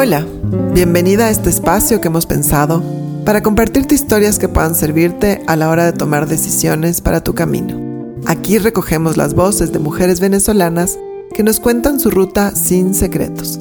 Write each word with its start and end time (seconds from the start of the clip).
Hola, 0.00 0.24
bienvenida 0.74 1.26
a 1.26 1.30
este 1.30 1.50
espacio 1.50 2.00
que 2.00 2.06
hemos 2.06 2.24
pensado 2.24 2.84
para 3.24 3.42
compartirte 3.42 3.96
historias 3.96 4.38
que 4.38 4.48
puedan 4.48 4.76
servirte 4.76 5.42
a 5.48 5.56
la 5.56 5.70
hora 5.70 5.86
de 5.86 5.92
tomar 5.92 6.28
decisiones 6.28 7.00
para 7.00 7.24
tu 7.24 7.34
camino. 7.34 8.14
Aquí 8.24 8.58
recogemos 8.58 9.16
las 9.16 9.34
voces 9.34 9.72
de 9.72 9.80
mujeres 9.80 10.20
venezolanas 10.20 11.00
que 11.34 11.42
nos 11.42 11.58
cuentan 11.58 11.98
su 11.98 12.12
ruta 12.12 12.54
sin 12.54 12.94
secretos, 12.94 13.58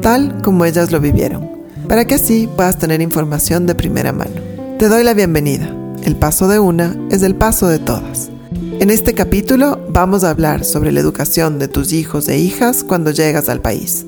tal 0.00 0.40
como 0.42 0.64
ellas 0.64 0.92
lo 0.92 1.00
vivieron, 1.00 1.50
para 1.88 2.04
que 2.04 2.14
así 2.14 2.48
puedas 2.54 2.78
tener 2.78 3.02
información 3.02 3.66
de 3.66 3.74
primera 3.74 4.12
mano. 4.12 4.40
Te 4.78 4.88
doy 4.88 5.02
la 5.02 5.14
bienvenida. 5.14 5.74
El 6.04 6.14
paso 6.14 6.46
de 6.46 6.60
una 6.60 6.96
es 7.10 7.24
el 7.24 7.34
paso 7.34 7.66
de 7.66 7.80
todas. 7.80 8.30
En 8.78 8.90
este 8.90 9.14
capítulo 9.14 9.84
vamos 9.88 10.22
a 10.22 10.30
hablar 10.30 10.64
sobre 10.64 10.92
la 10.92 11.00
educación 11.00 11.58
de 11.58 11.66
tus 11.66 11.92
hijos 11.92 12.28
e 12.28 12.38
hijas 12.38 12.84
cuando 12.84 13.10
llegas 13.10 13.48
al 13.48 13.60
país. 13.60 14.06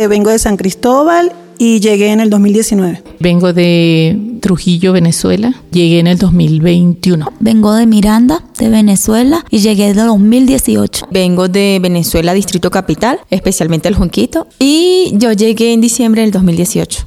Eh, 0.00 0.06
vengo 0.06 0.30
de 0.30 0.38
San 0.38 0.56
Cristóbal 0.56 1.32
y 1.58 1.80
llegué 1.80 2.12
en 2.12 2.20
el 2.20 2.30
2019. 2.30 3.02
Vengo 3.18 3.52
de 3.52 4.16
Trujillo, 4.40 4.92
Venezuela. 4.92 5.52
Llegué 5.72 5.98
en 5.98 6.06
el 6.06 6.18
2021. 6.18 7.32
Vengo 7.40 7.74
de 7.74 7.84
Miranda, 7.86 8.44
de 8.60 8.68
Venezuela, 8.68 9.44
y 9.50 9.58
llegué 9.58 9.88
en 9.88 9.98
el 9.98 10.06
2018. 10.06 11.08
Vengo 11.10 11.48
de 11.48 11.80
Venezuela, 11.82 12.32
Distrito 12.32 12.70
Capital, 12.70 13.18
especialmente 13.30 13.88
el 13.88 13.96
Junquito, 13.96 14.46
y 14.60 15.10
yo 15.14 15.32
llegué 15.32 15.72
en 15.72 15.80
diciembre 15.80 16.22
del 16.22 16.30
2018. 16.30 17.04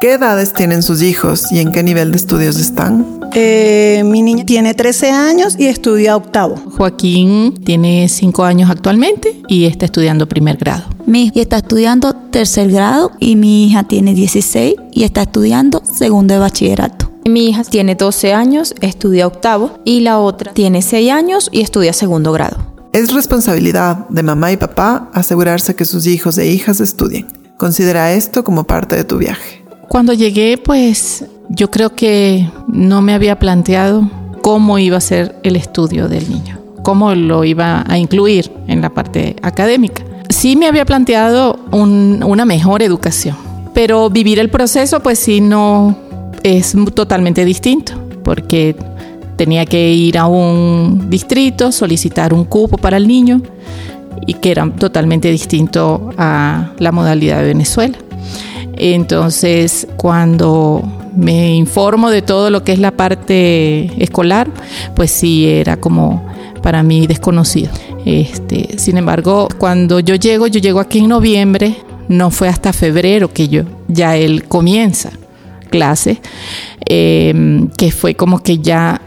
¿Qué 0.00 0.14
edades 0.14 0.54
tienen 0.54 0.82
sus 0.82 1.02
hijos 1.02 1.52
y 1.52 1.58
en 1.58 1.72
qué 1.72 1.82
nivel 1.82 2.10
de 2.10 2.16
estudios 2.16 2.56
están? 2.58 3.20
Eh, 3.34 4.00
mi 4.06 4.22
niña 4.22 4.46
tiene 4.46 4.72
13 4.72 5.10
años 5.10 5.56
y 5.58 5.66
estudia 5.66 6.16
octavo. 6.16 6.56
Joaquín 6.56 7.52
tiene 7.66 8.08
5 8.08 8.44
años 8.44 8.70
actualmente 8.70 9.42
y 9.46 9.66
está 9.66 9.84
estudiando 9.84 10.26
primer 10.26 10.56
grado. 10.56 10.84
Mi 11.04 11.24
hija 11.24 11.42
está 11.42 11.58
estudiando 11.58 12.14
tercer 12.14 12.70
grado 12.70 13.12
y 13.18 13.36
mi 13.36 13.66
hija 13.66 13.82
tiene 13.84 14.14
16 14.14 14.76
y 14.90 15.04
está 15.04 15.20
estudiando 15.20 15.82
segundo 15.84 16.32
de 16.32 16.40
bachillerato. 16.40 17.12
Mi 17.26 17.50
hija 17.50 17.62
tiene 17.64 17.94
12 17.94 18.32
años, 18.32 18.74
estudia 18.80 19.26
octavo 19.26 19.80
y 19.84 20.00
la 20.00 20.18
otra 20.18 20.54
tiene 20.54 20.80
6 20.80 21.12
años 21.12 21.50
y 21.52 21.60
estudia 21.60 21.92
segundo 21.92 22.32
grado. 22.32 22.56
Es 22.94 23.12
responsabilidad 23.12 24.08
de 24.08 24.22
mamá 24.22 24.50
y 24.50 24.56
papá 24.56 25.10
asegurarse 25.12 25.74
que 25.74 25.84
sus 25.84 26.06
hijos 26.06 26.38
e 26.38 26.46
hijas 26.46 26.80
estudien. 26.80 27.26
Considera 27.58 28.14
esto 28.14 28.44
como 28.44 28.64
parte 28.64 28.96
de 28.96 29.04
tu 29.04 29.18
viaje. 29.18 29.59
Cuando 29.90 30.12
llegué, 30.12 30.56
pues 30.56 31.24
yo 31.48 31.68
creo 31.68 31.96
que 31.96 32.48
no 32.68 33.02
me 33.02 33.12
había 33.12 33.40
planteado 33.40 34.08
cómo 34.40 34.78
iba 34.78 34.96
a 34.96 35.00
ser 35.00 35.34
el 35.42 35.56
estudio 35.56 36.08
del 36.08 36.30
niño, 36.30 36.60
cómo 36.84 37.12
lo 37.16 37.42
iba 37.42 37.84
a 37.88 37.98
incluir 37.98 38.52
en 38.68 38.82
la 38.82 38.90
parte 38.90 39.34
académica. 39.42 40.04
Sí 40.28 40.54
me 40.54 40.68
había 40.68 40.84
planteado 40.84 41.58
una 41.72 42.44
mejor 42.44 42.84
educación, 42.84 43.34
pero 43.74 44.10
vivir 44.10 44.38
el 44.38 44.48
proceso, 44.48 45.00
pues 45.00 45.18
sí, 45.18 45.40
no 45.40 45.98
es 46.44 46.72
totalmente 46.94 47.44
distinto, 47.44 47.94
porque 48.22 48.76
tenía 49.34 49.66
que 49.66 49.92
ir 49.92 50.18
a 50.18 50.26
un 50.26 51.10
distrito, 51.10 51.72
solicitar 51.72 52.32
un 52.32 52.44
cupo 52.44 52.76
para 52.76 52.96
el 52.96 53.08
niño, 53.08 53.42
y 54.24 54.34
que 54.34 54.52
era 54.52 54.70
totalmente 54.70 55.32
distinto 55.32 56.10
a 56.16 56.74
la 56.78 56.92
modalidad 56.92 57.40
de 57.40 57.46
Venezuela. 57.46 57.98
Entonces, 58.82 59.86
cuando 59.98 60.82
me 61.14 61.54
informo 61.54 62.10
de 62.10 62.22
todo 62.22 62.48
lo 62.48 62.64
que 62.64 62.72
es 62.72 62.78
la 62.78 62.92
parte 62.92 63.92
escolar, 64.02 64.48
pues 64.96 65.10
sí 65.10 65.46
era 65.46 65.76
como 65.76 66.26
para 66.62 66.82
mí 66.82 67.06
desconocido. 67.06 67.70
Este, 68.06 68.78
sin 68.78 68.96
embargo, 68.96 69.48
cuando 69.58 70.00
yo 70.00 70.14
llego, 70.14 70.46
yo 70.46 70.60
llego 70.60 70.80
aquí 70.80 71.00
en 71.00 71.08
noviembre, 71.08 71.76
no 72.08 72.30
fue 72.30 72.48
hasta 72.48 72.72
febrero 72.72 73.30
que 73.30 73.48
yo 73.48 73.64
ya 73.88 74.16
él 74.16 74.44
comienza 74.44 75.10
clase, 75.68 76.22
em, 76.86 77.68
que 77.76 77.92
fue 77.92 78.14
como 78.14 78.42
que 78.42 78.60
ya 78.60 79.02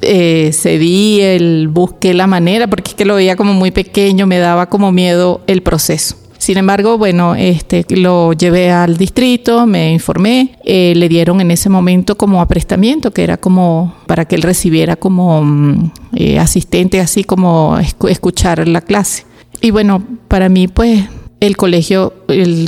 eh, 0.00 0.50
cedí, 0.52 1.20
el 1.20 1.68
busqué 1.68 2.12
la 2.12 2.26
manera, 2.26 2.66
porque 2.66 2.90
es 2.90 2.94
que 2.96 3.04
lo 3.04 3.14
veía 3.14 3.36
como 3.36 3.52
muy 3.54 3.70
pequeño, 3.70 4.26
me 4.26 4.38
daba 4.38 4.68
como 4.68 4.90
miedo 4.90 5.42
el 5.46 5.62
proceso. 5.62 6.16
Sin 6.42 6.58
embargo, 6.58 6.98
bueno, 6.98 7.36
este, 7.36 7.86
lo 7.88 8.32
llevé 8.32 8.72
al 8.72 8.96
distrito, 8.96 9.64
me 9.64 9.92
informé, 9.92 10.58
eh, 10.64 10.92
le 10.96 11.08
dieron 11.08 11.40
en 11.40 11.52
ese 11.52 11.68
momento 11.68 12.16
como 12.16 12.40
aprestamiento, 12.40 13.12
que 13.12 13.22
era 13.22 13.36
como 13.36 13.94
para 14.08 14.24
que 14.24 14.34
él 14.34 14.42
recibiera 14.42 14.96
como 14.96 15.44
mm, 15.44 15.92
eh, 16.16 16.40
asistente, 16.40 16.98
así 16.98 17.22
como 17.22 17.78
escuchar 17.78 18.66
la 18.66 18.80
clase. 18.80 19.24
Y 19.60 19.70
bueno, 19.70 20.02
para 20.26 20.48
mí 20.48 20.66
pues 20.66 21.04
el 21.38 21.56
colegio 21.56 22.12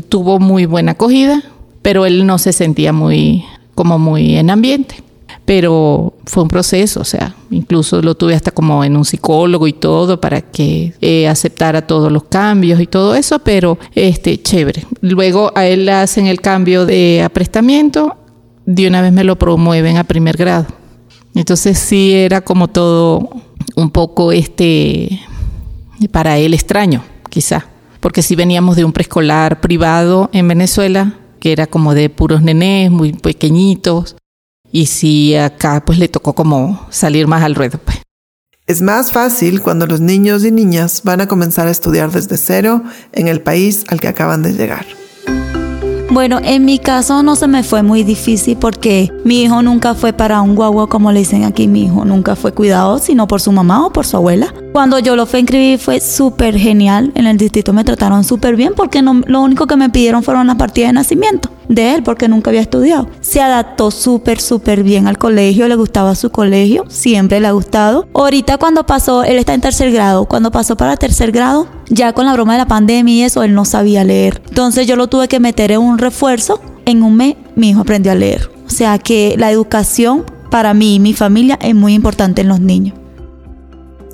tuvo 0.08 0.38
muy 0.38 0.66
buena 0.66 0.92
acogida, 0.92 1.42
pero 1.82 2.06
él 2.06 2.28
no 2.28 2.38
se 2.38 2.52
sentía 2.52 2.92
muy 2.92 3.44
como 3.74 3.98
muy 3.98 4.36
en 4.36 4.50
ambiente 4.50 5.03
pero 5.44 6.14
fue 6.24 6.42
un 6.42 6.48
proceso, 6.48 7.00
o 7.00 7.04
sea, 7.04 7.34
incluso 7.50 8.00
lo 8.00 8.14
tuve 8.14 8.34
hasta 8.34 8.50
como 8.50 8.82
en 8.82 8.96
un 8.96 9.04
psicólogo 9.04 9.66
y 9.66 9.74
todo 9.74 10.20
para 10.20 10.40
que 10.40 10.94
eh, 11.00 11.28
aceptara 11.28 11.86
todos 11.86 12.10
los 12.10 12.24
cambios 12.24 12.80
y 12.80 12.86
todo 12.86 13.14
eso, 13.14 13.38
pero 13.40 13.78
este, 13.94 14.40
chévere. 14.40 14.86
Luego 15.00 15.52
a 15.54 15.66
él 15.66 15.86
le 15.86 15.92
hacen 15.92 16.26
el 16.26 16.40
cambio 16.40 16.86
de 16.86 17.22
aprestamiento, 17.22 18.16
de 18.64 18.88
una 18.88 19.02
vez 19.02 19.12
me 19.12 19.24
lo 19.24 19.36
promueven 19.36 19.98
a 19.98 20.04
primer 20.04 20.36
grado. 20.38 20.66
Entonces 21.34 21.78
sí 21.78 22.14
era 22.14 22.40
como 22.40 22.68
todo 22.68 23.28
un 23.76 23.90
poco 23.90 24.32
este 24.32 25.20
para 26.10 26.38
él 26.38 26.54
extraño, 26.54 27.02
quizá, 27.28 27.66
porque 28.00 28.22
si 28.22 28.34
veníamos 28.34 28.76
de 28.76 28.84
un 28.84 28.92
preescolar 28.92 29.60
privado 29.60 30.30
en 30.32 30.48
Venezuela, 30.48 31.18
que 31.40 31.52
era 31.52 31.66
como 31.66 31.94
de 31.94 32.08
puros 32.08 32.42
nenés, 32.42 32.90
muy 32.90 33.12
pequeñitos, 33.12 34.16
y 34.74 34.86
si 34.86 35.36
acá 35.36 35.84
pues 35.86 36.00
le 36.00 36.08
tocó 36.08 36.32
como 36.32 36.84
salir 36.90 37.28
más 37.28 37.44
al 37.44 37.54
ruedo. 37.54 37.78
Pues. 37.78 37.98
Es 38.66 38.82
más 38.82 39.12
fácil 39.12 39.62
cuando 39.62 39.86
los 39.86 40.00
niños 40.00 40.44
y 40.44 40.50
niñas 40.50 41.02
van 41.04 41.20
a 41.20 41.28
comenzar 41.28 41.68
a 41.68 41.70
estudiar 41.70 42.10
desde 42.10 42.36
cero 42.36 42.82
en 43.12 43.28
el 43.28 43.40
país 43.40 43.84
al 43.86 44.00
que 44.00 44.08
acaban 44.08 44.42
de 44.42 44.52
llegar. 44.52 44.84
Bueno, 46.10 46.40
en 46.42 46.64
mi 46.64 46.80
caso 46.80 47.22
no 47.22 47.36
se 47.36 47.46
me 47.46 47.62
fue 47.62 47.84
muy 47.84 48.02
difícil 48.02 48.56
porque 48.56 49.12
mi 49.24 49.42
hijo 49.42 49.62
nunca 49.62 49.94
fue 49.94 50.12
para 50.12 50.40
un 50.40 50.56
guagua 50.56 50.88
como 50.88 51.12
le 51.12 51.20
dicen 51.20 51.44
aquí, 51.44 51.68
mi 51.68 51.84
hijo 51.84 52.04
nunca 52.04 52.34
fue 52.34 52.50
cuidado, 52.52 52.98
sino 52.98 53.28
por 53.28 53.40
su 53.40 53.52
mamá 53.52 53.86
o 53.86 53.92
por 53.92 54.06
su 54.06 54.16
abuela. 54.16 54.52
Cuando 54.74 54.98
yo 54.98 55.14
lo 55.14 55.24
fui 55.24 55.36
a 55.36 55.40
inscribir 55.42 55.78
fue 55.78 56.00
súper 56.00 56.58
genial, 56.58 57.12
en 57.14 57.28
el 57.28 57.36
distrito 57.36 57.72
me 57.72 57.84
trataron 57.84 58.24
súper 58.24 58.56
bien 58.56 58.72
porque 58.74 59.02
lo 59.02 59.40
único 59.40 59.68
que 59.68 59.76
me 59.76 59.88
pidieron 59.88 60.24
fueron 60.24 60.48
las 60.48 60.56
partidas 60.56 60.88
de 60.88 60.94
nacimiento 60.94 61.48
de 61.68 61.94
él 61.94 62.02
porque 62.02 62.26
nunca 62.26 62.50
había 62.50 62.62
estudiado. 62.62 63.06
Se 63.20 63.40
adaptó 63.40 63.92
súper, 63.92 64.40
súper 64.40 64.82
bien 64.82 65.06
al 65.06 65.16
colegio, 65.16 65.68
le 65.68 65.76
gustaba 65.76 66.16
su 66.16 66.30
colegio, 66.30 66.86
siempre 66.88 67.38
le 67.38 67.46
ha 67.46 67.52
gustado. 67.52 68.08
Ahorita 68.14 68.58
cuando 68.58 68.84
pasó, 68.84 69.22
él 69.22 69.38
está 69.38 69.54
en 69.54 69.60
tercer 69.60 69.92
grado, 69.92 70.24
cuando 70.24 70.50
pasó 70.50 70.76
para 70.76 70.96
tercer 70.96 71.30
grado, 71.30 71.68
ya 71.88 72.12
con 72.12 72.26
la 72.26 72.32
broma 72.32 72.54
de 72.54 72.58
la 72.58 72.66
pandemia 72.66 73.14
y 73.14 73.22
eso, 73.22 73.44
él 73.44 73.54
no 73.54 73.64
sabía 73.64 74.02
leer. 74.02 74.42
Entonces 74.48 74.88
yo 74.88 74.96
lo 74.96 75.06
tuve 75.06 75.28
que 75.28 75.38
meter 75.38 75.70
en 75.70 75.82
un 75.82 75.98
refuerzo. 75.98 76.60
En 76.84 77.04
un 77.04 77.14
mes 77.14 77.36
mi 77.54 77.70
hijo 77.70 77.82
aprendió 77.82 78.10
a 78.10 78.16
leer. 78.16 78.50
O 78.66 78.70
sea 78.70 78.98
que 78.98 79.36
la 79.38 79.52
educación 79.52 80.24
para 80.50 80.74
mí 80.74 80.96
y 80.96 80.98
mi 80.98 81.14
familia 81.14 81.60
es 81.62 81.76
muy 81.76 81.94
importante 81.94 82.40
en 82.40 82.48
los 82.48 82.58
niños. 82.58 83.03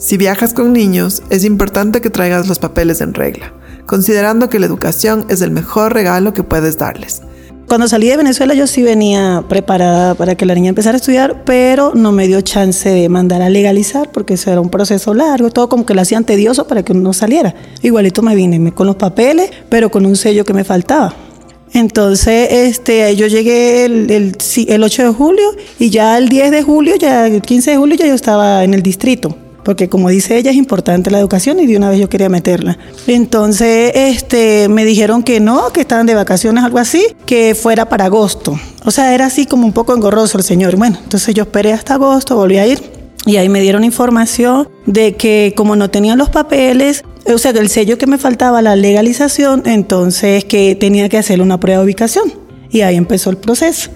Si 0.00 0.16
viajas 0.16 0.54
con 0.54 0.72
niños, 0.72 1.22
es 1.28 1.44
importante 1.44 2.00
que 2.00 2.08
traigas 2.08 2.48
los 2.48 2.58
papeles 2.58 3.02
en 3.02 3.12
regla, 3.12 3.52
considerando 3.84 4.48
que 4.48 4.58
la 4.58 4.64
educación 4.64 5.26
es 5.28 5.42
el 5.42 5.50
mejor 5.50 5.92
regalo 5.92 6.32
que 6.32 6.42
puedes 6.42 6.78
darles. 6.78 7.20
Cuando 7.68 7.86
salí 7.86 8.08
de 8.08 8.16
Venezuela 8.16 8.54
yo 8.54 8.66
sí 8.66 8.82
venía 8.82 9.44
preparada 9.46 10.14
para 10.14 10.36
que 10.36 10.46
la 10.46 10.54
niña 10.54 10.70
empezara 10.70 10.96
a 10.96 11.00
estudiar, 11.00 11.44
pero 11.44 11.92
no 11.94 12.12
me 12.12 12.26
dio 12.28 12.40
chance 12.40 12.88
de 12.88 13.10
mandar 13.10 13.42
a 13.42 13.50
legalizar 13.50 14.10
porque 14.10 14.34
eso 14.34 14.50
era 14.50 14.62
un 14.62 14.70
proceso 14.70 15.12
largo, 15.12 15.50
todo 15.50 15.68
como 15.68 15.84
que 15.84 15.92
lo 15.92 16.00
hacían 16.00 16.24
tedioso 16.24 16.66
para 16.66 16.82
que 16.82 16.94
uno 16.94 17.12
saliera. 17.12 17.54
Igualito 17.82 18.22
me 18.22 18.34
vine 18.34 18.72
con 18.72 18.86
los 18.86 18.96
papeles, 18.96 19.50
pero 19.68 19.90
con 19.90 20.06
un 20.06 20.16
sello 20.16 20.46
que 20.46 20.54
me 20.54 20.64
faltaba. 20.64 21.14
Entonces, 21.74 22.48
este, 22.50 23.14
yo 23.16 23.26
llegué 23.26 23.84
el, 23.84 24.10
el, 24.10 24.36
el 24.66 24.82
8 24.82 25.02
de 25.02 25.10
julio 25.10 25.50
y 25.78 25.90
ya 25.90 26.16
el 26.16 26.30
10 26.30 26.52
de 26.52 26.62
julio, 26.62 26.96
ya 26.96 27.26
el 27.26 27.42
15 27.42 27.72
de 27.72 27.76
julio 27.76 27.96
ya 27.96 28.06
yo 28.06 28.14
estaba 28.14 28.64
en 28.64 28.72
el 28.72 28.82
distrito 28.82 29.36
porque 29.70 29.88
como 29.88 30.08
dice 30.08 30.36
ella 30.36 30.50
es 30.50 30.56
importante 30.56 31.12
la 31.12 31.20
educación 31.20 31.60
y 31.60 31.66
de 31.68 31.76
una 31.76 31.90
vez 31.90 32.00
yo 32.00 32.08
quería 32.08 32.28
meterla. 32.28 32.76
Entonces, 33.06 33.92
este, 33.94 34.68
me 34.68 34.84
dijeron 34.84 35.22
que 35.22 35.38
no, 35.38 35.72
que 35.72 35.82
estaban 35.82 36.06
de 36.06 36.16
vacaciones, 36.16 36.64
algo 36.64 36.78
así, 36.78 37.06
que 37.24 37.54
fuera 37.54 37.88
para 37.88 38.06
agosto. 38.06 38.58
O 38.84 38.90
sea, 38.90 39.14
era 39.14 39.26
así 39.26 39.46
como 39.46 39.64
un 39.64 39.72
poco 39.72 39.94
engorroso 39.94 40.38
el 40.38 40.42
señor. 40.42 40.74
Bueno, 40.74 40.98
entonces 41.00 41.36
yo 41.36 41.44
esperé 41.44 41.72
hasta 41.72 41.94
agosto, 41.94 42.34
volví 42.34 42.58
a 42.58 42.66
ir 42.66 42.82
y 43.26 43.36
ahí 43.36 43.48
me 43.48 43.60
dieron 43.60 43.84
información 43.84 44.68
de 44.86 45.14
que 45.14 45.54
como 45.56 45.76
no 45.76 45.88
tenían 45.88 46.18
los 46.18 46.30
papeles, 46.30 47.04
o 47.32 47.38
sea, 47.38 47.52
del 47.52 47.68
sello 47.68 47.96
que 47.96 48.08
me 48.08 48.18
faltaba, 48.18 48.62
la 48.62 48.74
legalización, 48.74 49.62
entonces 49.66 50.44
que 50.44 50.74
tenía 50.74 51.08
que 51.08 51.18
hacer 51.18 51.40
una 51.40 51.60
prueba 51.60 51.78
de 51.78 51.84
ubicación. 51.84 52.32
Y 52.72 52.80
ahí 52.80 52.96
empezó 52.96 53.30
el 53.30 53.36
proceso. 53.36 53.92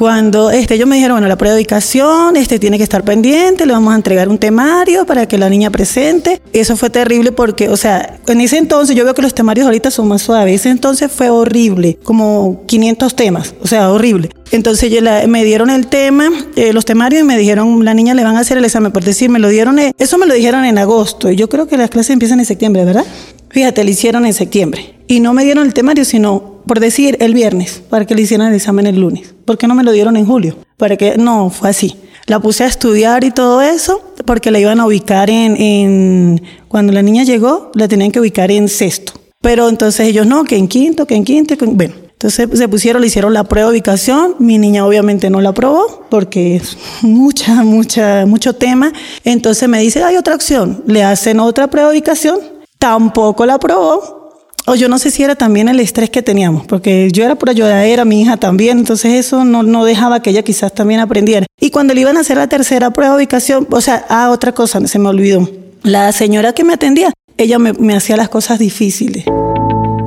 Cuando 0.00 0.50
este, 0.50 0.76
ellos 0.76 0.88
me 0.88 0.96
dijeron, 0.96 1.16
bueno, 1.16 1.28
la 1.28 1.36
prueba 1.36 1.54
de 1.54 1.60
ubicación 1.60 2.34
este, 2.34 2.58
tiene 2.58 2.78
que 2.78 2.84
estar 2.84 3.04
pendiente, 3.04 3.66
le 3.66 3.74
vamos 3.74 3.92
a 3.92 3.96
entregar 3.96 4.30
un 4.30 4.38
temario 4.38 5.04
para 5.04 5.28
que 5.28 5.36
la 5.36 5.50
niña 5.50 5.68
presente. 5.68 6.40
Eso 6.54 6.74
fue 6.78 6.88
terrible 6.88 7.32
porque, 7.32 7.68
o 7.68 7.76
sea, 7.76 8.18
en 8.26 8.40
ese 8.40 8.56
entonces 8.56 8.96
yo 8.96 9.04
veo 9.04 9.12
que 9.12 9.20
los 9.20 9.34
temarios 9.34 9.66
ahorita 9.66 9.90
son 9.90 10.08
más 10.08 10.22
suaves. 10.22 10.54
Ese 10.54 10.70
entonces 10.70 11.12
fue 11.12 11.28
horrible, 11.28 11.98
como 12.02 12.62
500 12.64 13.14
temas, 13.14 13.54
o 13.62 13.66
sea, 13.66 13.90
horrible. 13.90 14.30
Entonces 14.52 14.90
me 15.28 15.44
dieron 15.44 15.68
el 15.68 15.86
tema, 15.88 16.30
eh, 16.56 16.72
los 16.72 16.86
temarios 16.86 17.20
y 17.20 17.24
me 17.26 17.36
dijeron, 17.36 17.84
la 17.84 17.92
niña 17.92 18.14
le 18.14 18.24
van 18.24 18.36
a 18.36 18.40
hacer 18.40 18.56
el 18.56 18.64
examen, 18.64 18.92
por 18.92 19.04
decir, 19.04 19.28
me 19.28 19.38
lo 19.38 19.50
dieron, 19.50 19.78
eh, 19.78 19.92
eso 19.98 20.16
me 20.16 20.24
lo 20.24 20.32
dijeron 20.32 20.64
en 20.64 20.78
agosto. 20.78 21.30
Y 21.30 21.36
yo 21.36 21.50
creo 21.50 21.66
que 21.66 21.76
las 21.76 21.90
clases 21.90 22.14
empiezan 22.14 22.40
en 22.40 22.46
septiembre, 22.46 22.86
¿verdad? 22.86 23.04
Fíjate, 23.50 23.84
lo 23.84 23.90
hicieron 23.90 24.24
en 24.24 24.32
septiembre. 24.32 24.94
Y 25.08 25.20
no 25.20 25.34
me 25.34 25.44
dieron 25.44 25.66
el 25.66 25.74
temario, 25.74 26.06
sino, 26.06 26.62
por 26.66 26.80
decir, 26.80 27.18
el 27.20 27.34
viernes, 27.34 27.82
para 27.90 28.06
que 28.06 28.14
le 28.14 28.22
hicieran 28.22 28.48
el 28.48 28.54
examen 28.54 28.86
el 28.86 28.98
lunes. 28.98 29.34
¿Por 29.50 29.58
qué 29.58 29.66
no 29.66 29.74
me 29.74 29.82
lo 29.82 29.90
dieron 29.90 30.16
en 30.16 30.26
julio? 30.26 30.58
Para 30.76 30.96
que, 30.96 31.18
no, 31.18 31.50
fue 31.50 31.70
así. 31.70 31.96
La 32.26 32.38
puse 32.38 32.62
a 32.62 32.68
estudiar 32.68 33.24
y 33.24 33.32
todo 33.32 33.60
eso, 33.62 34.00
porque 34.24 34.52
la 34.52 34.60
iban 34.60 34.78
a 34.78 34.86
ubicar 34.86 35.28
en, 35.28 35.60
en, 35.60 36.40
cuando 36.68 36.92
la 36.92 37.02
niña 37.02 37.24
llegó, 37.24 37.72
la 37.74 37.88
tenían 37.88 38.12
que 38.12 38.20
ubicar 38.20 38.52
en 38.52 38.68
sexto. 38.68 39.14
Pero 39.40 39.68
entonces 39.68 40.06
ellos 40.06 40.24
no, 40.24 40.44
que 40.44 40.56
en 40.56 40.68
quinto, 40.68 41.04
que 41.04 41.16
en 41.16 41.24
quinto, 41.24 41.58
que 41.58 41.64
bueno. 41.64 41.94
Entonces 42.12 42.48
se 42.56 42.68
pusieron, 42.68 43.02
le 43.02 43.08
hicieron 43.08 43.34
la 43.34 43.42
prueba 43.42 43.70
de 43.70 43.72
ubicación. 43.72 44.36
Mi 44.38 44.56
niña 44.56 44.86
obviamente 44.86 45.30
no 45.30 45.40
la 45.40 45.48
aprobó 45.48 46.06
porque 46.08 46.54
es 46.54 46.78
mucha, 47.02 47.64
mucha, 47.64 48.26
mucho 48.26 48.52
tema. 48.52 48.92
Entonces 49.24 49.68
me 49.68 49.80
dice, 49.80 50.04
hay 50.04 50.16
otra 50.16 50.36
opción. 50.36 50.84
Le 50.86 51.02
hacen 51.02 51.40
otra 51.40 51.66
prueba 51.66 51.88
de 51.88 51.96
ubicación 51.96 52.38
tampoco 52.80 53.46
la 53.46 53.54
aprobó. 53.54 54.19
O 54.66 54.74
yo 54.74 54.88
no 54.88 54.98
sé 54.98 55.10
si 55.10 55.22
era 55.22 55.34
también 55.34 55.68
el 55.68 55.80
estrés 55.80 56.10
que 56.10 56.22
teníamos, 56.22 56.66
porque 56.66 57.08
yo 57.12 57.24
era 57.24 57.36
pura 57.36 57.52
lloradera, 57.52 58.04
mi 58.04 58.22
hija 58.22 58.36
también, 58.36 58.78
entonces 58.78 59.14
eso 59.14 59.44
no, 59.44 59.62
no 59.62 59.84
dejaba 59.84 60.22
que 60.22 60.30
ella 60.30 60.42
quizás 60.42 60.72
también 60.74 61.00
aprendiera. 61.00 61.46
Y 61.60 61.70
cuando 61.70 61.94
le 61.94 62.02
iban 62.02 62.16
a 62.16 62.20
hacer 62.20 62.36
la 62.36 62.48
tercera 62.48 62.90
prueba 62.90 63.14
de 63.14 63.18
ubicación, 63.18 63.66
o 63.70 63.80
sea, 63.80 64.04
ah, 64.08 64.30
otra 64.30 64.52
cosa, 64.52 64.86
se 64.86 64.98
me 64.98 65.08
olvidó. 65.08 65.48
La 65.82 66.12
señora 66.12 66.52
que 66.52 66.64
me 66.64 66.74
atendía, 66.74 67.12
ella 67.36 67.58
me, 67.58 67.72
me 67.72 67.96
hacía 67.96 68.16
las 68.16 68.28
cosas 68.28 68.58
difíciles. 68.58 69.24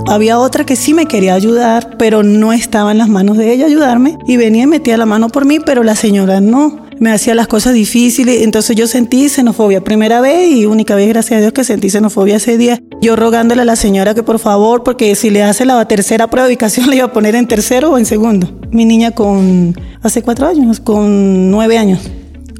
Había 0.07 0.37
otra 0.37 0.65
que 0.65 0.75
sí 0.75 0.93
me 0.93 1.07
quería 1.07 1.33
ayudar, 1.33 1.97
pero 1.97 2.23
no 2.23 2.53
estaba 2.53 2.91
en 2.91 2.99
las 2.99 3.09
manos 3.09 3.37
de 3.37 3.51
ella 3.51 3.65
ayudarme 3.65 4.17
y 4.27 4.37
venía 4.37 4.63
y 4.63 4.67
metía 4.67 4.97
la 4.97 5.05
mano 5.05 5.29
por 5.29 5.45
mí, 5.45 5.59
pero 5.59 5.81
la 5.81 5.95
señora 5.95 6.41
no 6.41 6.82
me 6.99 7.11
hacía 7.11 7.35
las 7.35 7.47
cosas 7.47 7.73
difíciles, 7.73 8.41
entonces 8.43 8.75
yo 8.75 8.87
sentí 8.87 9.29
xenofobia, 9.29 9.83
primera 9.83 10.21
vez 10.21 10.51
y 10.51 10.65
única 10.65 10.95
vez, 10.95 11.09
gracias 11.09 11.37
a 11.37 11.41
Dios, 11.41 11.53
que 11.53 11.63
sentí 11.63 11.89
xenofobia 11.89 12.37
ese 12.37 12.57
día. 12.57 12.79
Yo 13.01 13.15
rogándole 13.15 13.61
a 13.61 13.65
la 13.65 13.75
señora 13.75 14.13
que 14.13 14.23
por 14.23 14.39
favor, 14.39 14.83
porque 14.83 15.15
si 15.15 15.29
le 15.29 15.43
hace 15.43 15.65
la 15.65 15.85
tercera 15.87 16.29
prueba 16.29 16.47
de 16.47 16.53
ubicación, 16.53 16.87
le 16.89 16.97
iba 16.97 17.05
a 17.05 17.13
poner 17.13 17.35
en 17.35 17.47
tercero 17.47 17.91
o 17.91 17.97
en 17.97 18.05
segundo. 18.05 18.49
Mi 18.71 18.85
niña 18.85 19.11
con, 19.11 19.75
hace 20.01 20.21
cuatro 20.21 20.47
años, 20.47 20.79
con 20.79 21.51
nueve 21.51 21.77
años. 21.77 21.99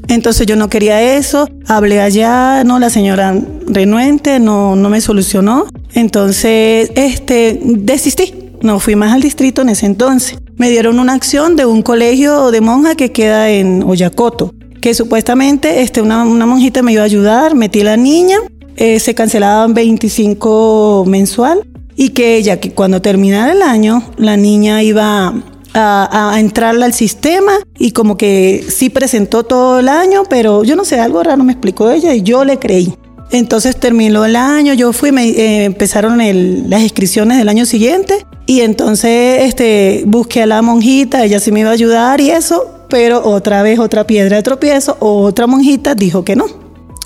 Entonces 0.08 0.46
yo 0.46 0.56
no 0.56 0.68
quería 0.68 1.16
eso, 1.16 1.48
hablé 1.66 2.00
allá, 2.00 2.62
no, 2.64 2.78
la 2.78 2.90
señora 2.90 3.34
renuente, 3.66 4.38
no, 4.38 4.76
no 4.76 4.90
me 4.90 5.00
solucionó. 5.00 5.66
Entonces, 5.94 6.90
este, 6.94 7.58
desistí. 7.62 8.43
No 8.64 8.80
fui 8.80 8.96
más 8.96 9.12
al 9.12 9.20
distrito 9.20 9.60
en 9.60 9.68
ese 9.68 9.84
entonces. 9.84 10.38
Me 10.56 10.70
dieron 10.70 10.98
una 10.98 11.12
acción 11.12 11.54
de 11.54 11.66
un 11.66 11.82
colegio 11.82 12.50
de 12.50 12.62
monjas 12.62 12.96
que 12.96 13.12
queda 13.12 13.50
en 13.50 13.82
Oyacoto, 13.82 14.54
que 14.80 14.94
supuestamente 14.94 15.82
este, 15.82 16.00
una, 16.00 16.24
monjita 16.24 16.80
me 16.80 16.94
iba 16.94 17.02
a 17.02 17.04
ayudar, 17.04 17.54
metí 17.54 17.82
a 17.82 17.84
la 17.84 17.98
niña, 17.98 18.38
eh, 18.76 19.00
se 19.00 19.14
cancelaban 19.14 19.74
25 19.74 21.04
mensual 21.06 21.60
y 21.94 22.08
que 22.10 22.36
ella, 22.36 22.58
que 22.58 22.70
cuando 22.72 23.02
terminara 23.02 23.52
el 23.52 23.60
año, 23.60 24.02
la 24.16 24.38
niña 24.38 24.82
iba 24.82 25.34
a, 25.74 26.32
a, 26.32 26.40
entrarla 26.40 26.86
al 26.86 26.94
sistema 26.94 27.52
y 27.78 27.90
como 27.90 28.16
que 28.16 28.64
sí 28.66 28.88
presentó 28.88 29.42
todo 29.42 29.80
el 29.80 29.90
año, 29.90 30.22
pero 30.30 30.64
yo 30.64 30.74
no 30.74 30.86
sé, 30.86 30.98
algo 31.00 31.22
raro 31.22 31.44
me 31.44 31.52
explicó 31.52 31.90
ella 31.90 32.14
y 32.14 32.22
yo 32.22 32.46
le 32.46 32.58
creí. 32.58 32.94
Entonces 33.30 33.76
terminó 33.76 34.24
el 34.24 34.36
año, 34.36 34.72
yo 34.72 34.94
fui, 34.94 35.12
me, 35.12 35.28
eh, 35.28 35.64
empezaron 35.64 36.16
las 36.16 36.80
inscripciones 36.80 37.36
del 37.36 37.50
año 37.50 37.66
siguiente 37.66 38.24
y 38.46 38.60
entonces 38.60 39.42
este, 39.42 40.04
busqué 40.06 40.42
a 40.42 40.46
la 40.46 40.62
monjita, 40.62 41.24
ella 41.24 41.40
sí 41.40 41.50
me 41.50 41.60
iba 41.60 41.70
a 41.70 41.72
ayudar 41.72 42.20
y 42.20 42.30
eso, 42.30 42.70
pero 42.88 43.26
otra 43.26 43.62
vez 43.62 43.78
otra 43.78 44.06
piedra 44.06 44.36
de 44.36 44.42
tropiezo, 44.42 44.96
otra 45.00 45.46
monjita 45.46 45.94
dijo 45.94 46.24
que 46.24 46.36
no. 46.36 46.46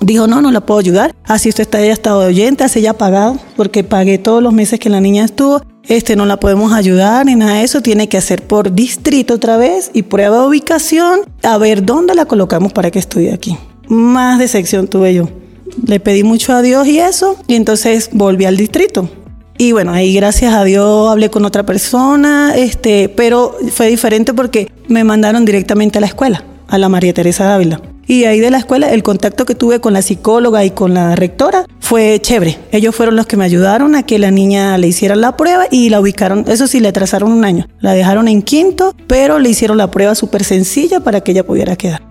Dijo, 0.01 0.29
no, 0.29 0.41
no 0.41 0.53
la 0.53 0.61
puedo 0.61 0.79
ayudar. 0.79 1.15
Así 1.25 1.49
usted 1.49 1.63
está, 1.63 1.81
ella 1.81 1.93
estado 1.93 2.21
de 2.21 2.29
oyente, 2.29 2.63
así 2.63 2.81
ya 2.81 2.93
pagado, 2.93 3.37
porque 3.57 3.83
pagué 3.83 4.19
todos 4.19 4.43
los 4.43 4.53
meses 4.53 4.79
que 4.79 4.89
la 4.89 5.01
niña 5.01 5.25
estuvo. 5.25 5.61
Este, 5.83 6.15
no 6.15 6.25
la 6.25 6.39
podemos 6.39 6.73
ayudar 6.73 7.27
ni 7.27 7.35
nada 7.35 7.55
de 7.55 7.65
eso. 7.65 7.81
Tiene 7.81 8.09
que 8.09 8.17
hacer 8.17 8.47
por 8.47 8.73
distrito 8.73 9.35
otra 9.35 9.57
vez 9.57 9.91
y 9.95 10.03
prueba 10.03 10.41
de 10.41 10.47
ubicación, 10.47 11.21
a 11.43 11.59
ver 11.59 11.85
dónde 11.85 12.15
la 12.15 12.27
colocamos 12.27 12.73
para 12.73 12.93
que 12.93 13.01
estudie 13.01 13.33
aquí. 13.33 13.59
Más 13.89 14.39
decepción 14.39 14.87
tuve 14.87 15.15
yo. 15.15 15.29
Le 15.85 15.99
pedí 15.99 16.23
mucho 16.23 16.53
a 16.53 16.63
Dios 16.63 16.87
y 16.87 17.01
eso, 17.01 17.37
y 17.49 17.55
entonces 17.55 18.11
volví 18.13 18.45
al 18.45 18.57
distrito. 18.57 19.11
Y 19.61 19.73
bueno, 19.73 19.93
ahí 19.93 20.15
gracias 20.15 20.55
a 20.55 20.63
Dios 20.63 21.11
hablé 21.11 21.31
con 21.31 21.45
otra 21.45 21.67
persona, 21.67 22.55
este, 22.57 23.09
pero 23.09 23.57
fue 23.73 23.89
diferente 23.89 24.33
porque 24.33 24.71
me 24.87 25.03
mandaron 25.03 25.45
directamente 25.45 25.99
a 25.99 26.01
la 26.01 26.07
escuela, 26.07 26.45
a 26.69 26.79
la 26.79 26.89
María 26.89 27.13
Teresa 27.13 27.45
Dávila. 27.45 27.83
Y 28.07 28.25
ahí 28.25 28.39
de 28.39 28.51
la 28.51 28.59
escuela, 28.59 28.91
el 28.91 29.03
contacto 29.03 29.45
que 29.45 29.57
tuve 29.57 29.81
con 29.81 29.93
la 29.93 30.01
psicóloga 30.01 30.65
y 30.65 30.71
con 30.71 30.95
la 30.95 31.17
rectora 31.17 31.67
fue 31.81 32.21
chévere. 32.23 32.57
Ellos 32.71 32.95
fueron 32.95 33.17
los 33.17 33.27
que 33.27 33.37
me 33.37 33.45
ayudaron 33.45 33.97
a 33.97 34.05
que 34.05 34.19
la 34.19 34.31
niña 34.31 34.79
le 34.79 34.87
hiciera 34.87 35.15
la 35.17 35.37
prueba 35.37 35.67
y 35.71 35.91
la 35.91 36.01
ubicaron. 36.01 36.45
Eso 36.49 36.69
sí, 36.69 36.81
le 36.81 36.93
trazaron 36.93 37.33
un 37.33 37.45
año. 37.45 37.67
La 37.81 37.93
dejaron 37.93 38.29
en 38.29 38.41
quinto, 38.41 38.95
pero 39.09 39.39
le 39.39 39.51
hicieron 39.51 39.77
la 39.77 39.91
prueba 39.91 40.15
súper 40.15 40.45
sencilla 40.45 41.01
para 41.01 41.21
que 41.21 41.33
ella 41.33 41.45
pudiera 41.45 41.77
quedar. 41.77 42.03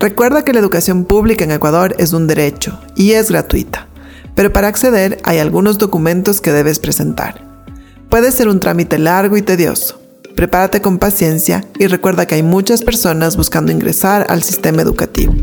Recuerda 0.00 0.42
que 0.42 0.52
la 0.52 0.58
educación 0.58 1.04
pública 1.04 1.44
en 1.44 1.52
Ecuador 1.52 1.94
es 1.98 2.12
un 2.12 2.26
derecho 2.26 2.78
y 2.96 3.12
es 3.12 3.30
gratuita, 3.30 3.86
pero 4.36 4.52
para 4.52 4.68
acceder 4.68 5.18
hay 5.24 5.38
algunos 5.38 5.78
documentos 5.78 6.40
que 6.40 6.52
debes 6.52 6.78
presentar. 6.78 7.44
Puede 8.08 8.30
ser 8.30 8.48
un 8.48 8.60
trámite 8.60 8.98
largo 8.98 9.36
y 9.36 9.42
tedioso. 9.42 10.00
Prepárate 10.36 10.80
con 10.80 10.98
paciencia 10.98 11.64
y 11.78 11.86
recuerda 11.86 12.26
que 12.26 12.36
hay 12.36 12.42
muchas 12.42 12.82
personas 12.82 13.36
buscando 13.36 13.72
ingresar 13.72 14.26
al 14.28 14.42
sistema 14.42 14.82
educativo. 14.82 15.34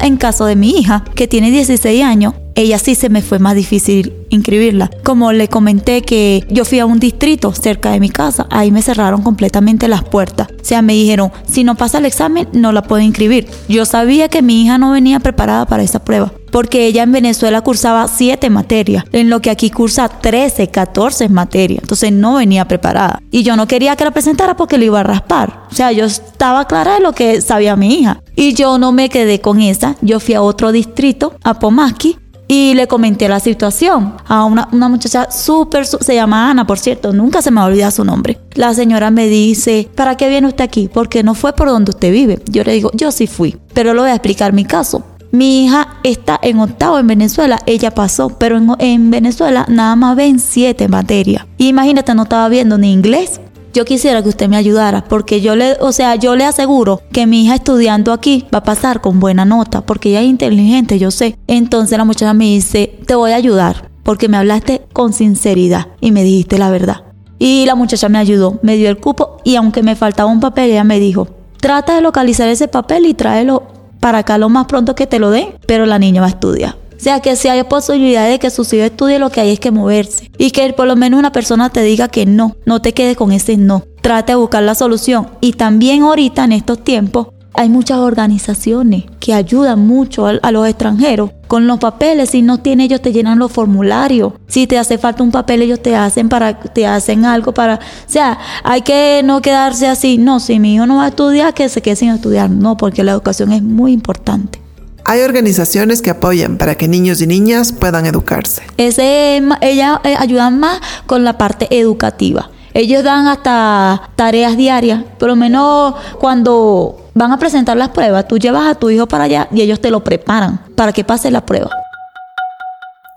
En 0.00 0.16
caso 0.16 0.46
de 0.46 0.56
mi 0.56 0.70
hija, 0.70 1.04
que 1.14 1.28
tiene 1.28 1.50
16 1.50 2.02
años, 2.02 2.34
ella 2.54 2.78
sí 2.78 2.94
se 2.94 3.08
me 3.08 3.22
fue 3.22 3.38
más 3.38 3.54
difícil 3.54 4.12
inscribirla. 4.30 4.90
Como 5.04 5.32
le 5.32 5.48
comenté 5.48 6.02
que 6.02 6.44
yo 6.48 6.64
fui 6.64 6.78
a 6.78 6.86
un 6.86 6.98
distrito 6.98 7.52
cerca 7.52 7.92
de 7.92 8.00
mi 8.00 8.10
casa, 8.10 8.46
ahí 8.50 8.70
me 8.70 8.82
cerraron 8.82 9.22
completamente 9.22 9.88
las 9.88 10.04
puertas. 10.04 10.48
O 10.50 10.64
sea, 10.64 10.82
me 10.82 10.94
dijeron, 10.94 11.32
si 11.46 11.64
no 11.64 11.76
pasa 11.76 11.98
el 11.98 12.06
examen, 12.06 12.48
no 12.52 12.72
la 12.72 12.82
puedo 12.82 13.02
inscribir. 13.02 13.48
Yo 13.68 13.84
sabía 13.84 14.28
que 14.28 14.42
mi 14.42 14.62
hija 14.62 14.78
no 14.78 14.92
venía 14.92 15.20
preparada 15.20 15.66
para 15.66 15.82
esa 15.82 16.04
prueba 16.04 16.32
porque 16.52 16.86
ella 16.86 17.02
en 17.02 17.10
Venezuela 17.10 17.62
cursaba 17.62 18.06
7 18.06 18.50
materias, 18.50 19.04
en 19.12 19.30
lo 19.30 19.40
que 19.40 19.50
aquí 19.50 19.70
cursa 19.70 20.08
13, 20.08 20.68
14 20.68 21.28
materias. 21.30 21.80
Entonces 21.82 22.12
no 22.12 22.34
venía 22.34 22.68
preparada. 22.68 23.20
Y 23.32 23.42
yo 23.42 23.56
no 23.56 23.66
quería 23.66 23.96
que 23.96 24.04
la 24.04 24.10
presentara 24.12 24.54
porque 24.54 24.78
le 24.78 24.84
iba 24.84 25.00
a 25.00 25.02
raspar. 25.02 25.64
O 25.70 25.74
sea, 25.74 25.90
yo 25.90 26.04
estaba 26.04 26.66
clara 26.66 26.94
de 26.94 27.00
lo 27.00 27.12
que 27.12 27.40
sabía 27.40 27.74
mi 27.74 27.94
hija. 27.94 28.22
Y 28.36 28.52
yo 28.52 28.78
no 28.78 28.92
me 28.92 29.08
quedé 29.08 29.40
con 29.40 29.60
esa. 29.60 29.96
Yo 30.02 30.20
fui 30.20 30.34
a 30.34 30.42
otro 30.42 30.72
distrito, 30.72 31.34
a 31.42 31.58
Pomaski, 31.58 32.18
y 32.52 32.74
le 32.74 32.86
comenté 32.86 33.30
la 33.30 33.40
situación 33.40 34.12
a 34.28 34.44
una, 34.44 34.68
muchacha 34.90 35.30
súper, 35.30 35.86
se 35.86 36.14
llama 36.14 36.50
Ana, 36.50 36.66
por 36.66 36.78
cierto, 36.78 37.14
nunca 37.14 37.40
se 37.40 37.50
me 37.50 37.56
va 37.56 37.62
a 37.62 37.68
olvidar 37.68 37.90
su 37.92 38.04
nombre. 38.04 38.38
La 38.52 38.74
señora 38.74 39.10
me 39.10 39.26
dice, 39.26 39.88
¿para 39.94 40.18
qué 40.18 40.28
viene 40.28 40.48
usted 40.48 40.62
aquí? 40.62 40.90
Porque 40.92 41.22
no 41.22 41.34
fue 41.34 41.54
por 41.54 41.68
donde 41.68 41.92
usted 41.92 42.12
vive. 42.12 42.42
Yo 42.50 42.62
le 42.62 42.72
digo, 42.72 42.90
yo 42.92 43.10
sí 43.10 43.26
fui, 43.26 43.56
pero 43.72 43.94
le 43.94 44.00
voy 44.00 44.10
a 44.10 44.14
explicar 44.16 44.52
mi 44.52 44.66
caso. 44.66 45.02
Mi 45.30 45.64
hija 45.64 45.96
está 46.02 46.38
en 46.42 46.60
octavo 46.60 46.98
en 46.98 47.06
Venezuela, 47.06 47.58
ella 47.64 47.90
pasó, 47.90 48.36
pero 48.36 48.58
en, 48.58 48.68
en 48.80 49.10
Venezuela 49.10 49.64
nada 49.70 49.96
más 49.96 50.14
ven 50.14 50.38
siete 50.38 50.88
materias. 50.88 51.46
imagínate, 51.56 52.14
no 52.14 52.24
estaba 52.24 52.50
viendo 52.50 52.76
ni 52.76 52.92
inglés, 52.92 53.40
yo 53.72 53.84
quisiera 53.84 54.22
que 54.22 54.28
usted 54.28 54.48
me 54.48 54.56
ayudara, 54.56 55.04
porque 55.04 55.40
yo 55.40 55.56
le, 55.56 55.76
o 55.80 55.92
sea, 55.92 56.16
yo 56.16 56.36
le 56.36 56.44
aseguro 56.44 57.02
que 57.12 57.26
mi 57.26 57.44
hija 57.44 57.54
estudiando 57.54 58.12
aquí 58.12 58.46
va 58.52 58.58
a 58.58 58.64
pasar 58.64 59.00
con 59.00 59.20
buena 59.20 59.44
nota, 59.44 59.80
porque 59.80 60.10
ella 60.10 60.20
es 60.20 60.28
inteligente, 60.28 60.98
yo 60.98 61.10
sé. 61.10 61.38
Entonces 61.46 61.96
la 61.96 62.04
muchacha 62.04 62.34
me 62.34 62.44
dice, 62.44 62.98
te 63.06 63.14
voy 63.14 63.32
a 63.32 63.36
ayudar, 63.36 63.90
porque 64.02 64.28
me 64.28 64.36
hablaste 64.36 64.82
con 64.92 65.12
sinceridad 65.12 65.88
y 66.00 66.12
me 66.12 66.24
dijiste 66.24 66.58
la 66.58 66.70
verdad. 66.70 67.04
Y 67.38 67.66
la 67.66 67.74
muchacha 67.74 68.08
me 68.08 68.18
ayudó, 68.18 68.58
me 68.62 68.76
dio 68.76 68.88
el 68.88 68.98
cupo 68.98 69.38
y 69.42 69.56
aunque 69.56 69.82
me 69.82 69.96
faltaba 69.96 70.30
un 70.30 70.40
papel, 70.40 70.70
ella 70.70 70.84
me 70.84 71.00
dijo, 71.00 71.28
trata 71.58 71.96
de 71.96 72.02
localizar 72.02 72.48
ese 72.48 72.68
papel 72.68 73.06
y 73.06 73.14
tráelo 73.14 73.64
para 74.00 74.18
acá 74.18 74.36
lo 74.38 74.48
más 74.48 74.66
pronto 74.66 74.94
que 74.94 75.06
te 75.06 75.18
lo 75.18 75.30
den, 75.30 75.48
pero 75.66 75.86
la 75.86 75.98
niña 75.98 76.20
va 76.20 76.26
a 76.26 76.30
estudiar. 76.30 76.81
O 77.02 77.04
sea, 77.04 77.18
que 77.18 77.34
si 77.34 77.48
hay 77.48 77.64
posibilidad 77.64 78.28
de 78.28 78.38
que 78.38 78.48
su 78.48 78.62
hijo 78.62 78.84
estudie, 78.84 79.18
lo 79.18 79.28
que 79.28 79.40
hay 79.40 79.50
es 79.50 79.58
que 79.58 79.72
moverse. 79.72 80.30
Y 80.38 80.52
que 80.52 80.72
por 80.72 80.86
lo 80.86 80.94
menos 80.94 81.18
una 81.18 81.32
persona 81.32 81.68
te 81.68 81.82
diga 81.82 82.06
que 82.06 82.26
no, 82.26 82.54
no 82.64 82.80
te 82.80 82.94
quedes 82.94 83.16
con 83.16 83.32
ese 83.32 83.56
no. 83.56 83.82
Trate 84.02 84.34
de 84.34 84.36
buscar 84.36 84.62
la 84.62 84.76
solución. 84.76 85.26
Y 85.40 85.54
también 85.54 86.02
ahorita, 86.02 86.44
en 86.44 86.52
estos 86.52 86.84
tiempos, 86.84 87.26
Hay 87.54 87.68
muchas 87.68 87.98
organizaciones 87.98 89.04
que 89.18 89.34
ayudan 89.34 89.84
mucho 89.84 90.26
a, 90.26 90.52
los 90.52 90.66
extranjeros 90.66 91.32
con 91.48 91.66
los 91.66 91.80
papeles. 91.80 92.30
Si 92.30 92.40
no 92.40 92.58
tiene, 92.58 92.84
ellos 92.84 93.02
te 93.02 93.12
llenan 93.12 93.40
los 93.40 93.50
formularios. 93.50 94.34
Si 94.46 94.68
te 94.68 94.78
hace 94.78 94.96
falta 94.96 95.24
un 95.24 95.32
papel, 95.32 95.60
ellos 95.62 95.82
te 95.82 95.96
hacen 95.96 96.28
para, 96.28 96.60
te 96.60 96.86
hacen 96.86 97.24
algo 97.24 97.52
para. 97.52 97.74
O 97.74 97.78
sea, 98.06 98.38
hay 98.62 98.82
que 98.82 99.22
no 99.24 99.42
quedarse 99.42 99.88
así. 99.88 100.18
No, 100.18 100.38
si 100.38 100.60
mi 100.60 100.76
hijo 100.76 100.86
no 100.86 100.98
va 100.98 101.06
a 101.06 101.08
estudiar, 101.08 101.52
que 101.52 101.68
se 101.68 101.82
quede 101.82 101.96
sin 101.96 102.10
estudiar. 102.10 102.48
No, 102.48 102.76
porque 102.76 103.02
la 103.02 103.10
educación 103.10 103.52
es 103.52 103.62
muy 103.62 103.92
importante. 103.92 104.61
Hay 105.04 105.20
organizaciones 105.22 106.00
que 106.00 106.10
apoyan 106.10 106.58
para 106.58 106.76
que 106.76 106.86
niños 106.86 107.20
y 107.20 107.26
niñas 107.26 107.72
puedan 107.72 108.06
educarse. 108.06 108.62
Ese, 108.76 109.42
ellas 109.60 109.98
eh, 110.04 110.14
ayudan 110.18 110.60
más 110.60 110.80
con 111.06 111.24
la 111.24 111.38
parte 111.38 111.66
educativa. 111.70 112.50
Ellos 112.74 113.02
dan 113.04 113.26
hasta 113.26 114.10
tareas 114.16 114.56
diarias, 114.56 115.02
por 115.18 115.28
lo 115.28 115.36
menos 115.36 115.94
cuando 116.18 117.10
van 117.14 117.32
a 117.32 117.38
presentar 117.38 117.76
las 117.76 117.90
pruebas, 117.90 118.26
tú 118.26 118.38
llevas 118.38 118.66
a 118.66 118.74
tu 118.74 118.88
hijo 118.88 119.06
para 119.06 119.24
allá 119.24 119.48
y 119.52 119.60
ellos 119.60 119.80
te 119.80 119.90
lo 119.90 120.02
preparan 120.02 120.60
para 120.74 120.92
que 120.92 121.04
pase 121.04 121.30
la 121.30 121.44
prueba. 121.44 121.70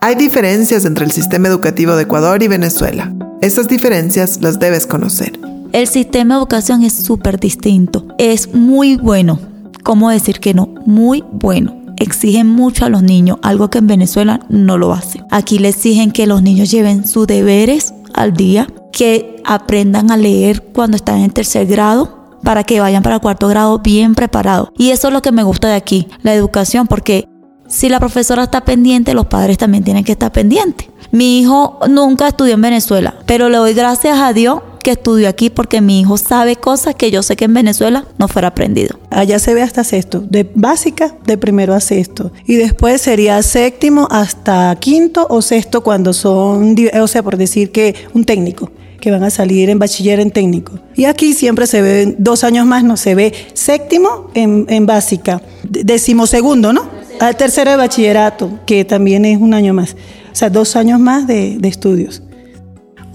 Hay 0.02 0.16
diferencias 0.16 0.84
entre 0.86 1.06
el 1.06 1.12
sistema 1.12 1.48
educativo 1.48 1.96
de 1.96 2.04
Ecuador 2.04 2.44
y 2.44 2.48
Venezuela. 2.48 3.14
Esas 3.42 3.68
diferencias 3.68 4.42
las 4.42 4.60
debes 4.60 4.86
conocer. 4.88 5.40
El 5.72 5.88
sistema 5.88 6.36
de 6.36 6.40
educación 6.40 6.84
es 6.84 6.94
súper 6.94 7.40
distinto. 7.40 8.06
Es 8.18 8.54
muy 8.54 8.98
bueno 8.98 9.40
¿cómo 9.86 10.10
decir 10.10 10.42
que 10.42 10.54
no? 10.54 10.68
Muy 10.86 11.24
bueno. 11.32 11.76
Exigen 11.98 12.48
mucho 12.48 12.84
a 12.84 12.90
los 12.90 13.04
niños, 13.04 13.38
algo 13.42 13.70
que 13.70 13.78
en 13.78 13.88
Venezuela 13.88 14.42
no 14.50 14.78
lo 14.78 14.92
hacen. 14.92 15.24
Aquí 15.32 15.60
le 15.60 15.70
exigen 15.70 16.12
que 16.12 16.28
los 16.28 16.42
niños 16.42 16.70
lleven 16.70 17.08
sus 17.08 17.26
deberes 17.26 17.94
al 18.14 18.34
día, 18.34 18.68
que 18.92 19.42
aprendan 19.46 20.12
a 20.12 20.18
leer 20.18 20.62
cuando 20.74 20.98
están 20.98 21.20
en 21.20 21.30
tercer 21.30 21.68
grado, 21.68 22.26
para 22.44 22.64
que 22.64 22.82
vayan 22.82 23.04
para 23.04 23.20
cuarto 23.20 23.48
grado 23.48 23.80
bien 23.80 24.16
preparados. 24.16 24.70
Y 24.78 24.90
eso 24.90 25.08
es 25.08 25.14
lo 25.14 25.22
que 25.22 25.32
me 25.32 25.44
gusta 25.44 25.70
de 25.70 25.76
aquí, 25.76 26.08
la 26.22 26.34
educación, 26.34 26.88
porque 26.88 27.30
si 27.68 27.88
la 27.88 28.00
profesora 28.00 28.44
está 28.44 28.66
pendiente, 28.66 29.14
los 29.14 29.28
padres 29.28 29.58
también 29.58 29.84
tienen 29.84 30.04
que 30.04 30.14
estar 30.14 30.32
pendientes. 30.32 30.90
Mi 31.12 31.40
hijo 31.40 31.80
nunca 31.88 32.28
estudió 32.28 32.56
en 32.56 32.62
Venezuela, 32.62 33.16
pero 33.26 33.50
le 33.50 33.58
doy 33.58 33.74
gracias 33.74 34.20
a 34.20 34.34
Dios 34.34 34.62
que 34.86 35.28
aquí 35.28 35.50
porque 35.50 35.82
mi 35.82 36.02
hijo 36.02 36.16
sabe 36.16 36.58
cosas 36.58 36.94
que 36.94 37.10
yo 37.10 37.24
sé 37.24 37.36
que 37.36 37.46
en 37.46 37.56
Venezuela 37.56 38.06
no 38.20 38.28
fuera 38.28 38.50
aprendido. 38.50 39.00
Allá 39.10 39.40
se 39.40 39.56
ve 39.56 39.64
hasta 39.64 39.84
sexto, 39.84 40.20
de 40.20 40.48
básica 40.54 41.16
de 41.26 41.40
primero 41.40 41.74
a 41.74 41.80
sexto. 41.80 42.32
Y 42.46 42.56
después 42.56 43.02
sería 43.02 43.42
séptimo 43.42 44.08
hasta 44.12 44.76
quinto 44.80 45.26
o 45.28 45.42
sexto 45.42 45.82
cuando 45.82 46.14
son, 46.14 46.76
o 47.02 47.08
sea, 47.08 47.24
por 47.24 47.36
decir 47.36 47.72
que 47.72 47.96
un 48.14 48.26
técnico 48.26 48.72
que 49.02 49.10
van 49.10 49.24
a 49.24 49.32
salir 49.32 49.72
en 49.72 49.80
bachiller 49.80 50.20
en 50.20 50.30
técnico. 50.30 50.74
Y 50.96 51.06
aquí 51.06 51.34
siempre 51.34 51.66
se 51.66 51.82
ve 51.82 52.16
dos 52.20 52.44
años 52.44 52.68
más, 52.68 52.84
no 52.84 52.96
se 52.96 53.16
ve 53.16 53.34
séptimo 53.56 54.30
en, 54.36 54.68
en 54.70 54.86
básica, 54.86 55.42
decimosegundo, 55.64 56.74
¿no? 56.74 56.88
Al 57.20 57.36
tercero 57.36 57.72
de 57.72 57.78
bachillerato, 57.78 58.60
que 58.68 58.86
también 58.86 59.26
es 59.26 59.40
un 59.40 59.56
año 59.56 59.74
más. 59.74 59.96
O 60.32 60.36
sea, 60.36 60.50
dos 60.52 60.76
años 60.76 61.00
más 61.00 61.26
de 61.26 61.58
estudios. 61.64 62.22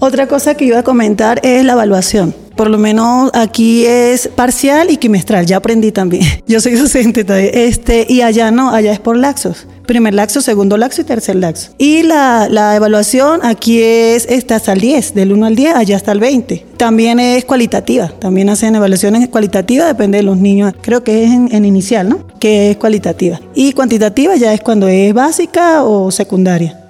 Otra 0.03 0.27
cosa 0.27 0.55
que 0.55 0.65
iba 0.65 0.79
a 0.79 0.83
comentar 0.83 1.39
es 1.43 1.63
la 1.63 1.73
evaluación. 1.73 2.33
Por 2.55 2.71
lo 2.71 2.79
menos 2.79 3.29
aquí 3.35 3.85
es 3.85 4.27
parcial 4.29 4.89
y 4.89 4.97
quimestral, 4.97 5.45
ya 5.45 5.57
aprendí 5.57 5.91
también. 5.91 6.23
Yo 6.47 6.59
soy 6.59 6.73
docente. 6.73 7.23
Este, 7.67 8.07
y 8.09 8.23
allá 8.23 8.49
no, 8.49 8.71
allá 8.71 8.93
es 8.93 8.99
por 8.99 9.15
laxos. 9.15 9.67
Primer 9.85 10.15
laxo, 10.15 10.41
segundo 10.41 10.75
laxo 10.75 11.01
y 11.01 11.03
tercer 11.03 11.35
laxo. 11.35 11.73
Y 11.77 12.01
la, 12.01 12.47
la 12.49 12.75
evaluación 12.75 13.41
aquí 13.43 13.83
es 13.83 14.25
está 14.27 14.55
hasta 14.55 14.73
el 14.73 14.81
10, 14.81 15.13
del 15.13 15.33
1 15.33 15.45
al 15.45 15.55
10, 15.55 15.75
allá 15.75 15.97
hasta 15.97 16.11
el 16.13 16.19
20. 16.19 16.65
También 16.77 17.19
es 17.19 17.45
cualitativa, 17.45 18.07
también 18.07 18.49
hacen 18.49 18.73
evaluaciones 18.73 19.29
cualitativas, 19.29 19.85
depende 19.85 20.17
de 20.17 20.23
los 20.23 20.37
niños. 20.37 20.73
Creo 20.81 21.03
que 21.03 21.25
es 21.25 21.29
en, 21.29 21.53
en 21.53 21.63
inicial, 21.63 22.09
¿no? 22.09 22.25
Que 22.39 22.71
es 22.71 22.77
cualitativa. 22.77 23.39
Y 23.53 23.73
cuantitativa 23.73 24.35
ya 24.35 24.51
es 24.51 24.61
cuando 24.61 24.87
es 24.87 25.13
básica 25.13 25.83
o 25.83 26.09
secundaria. 26.09 26.81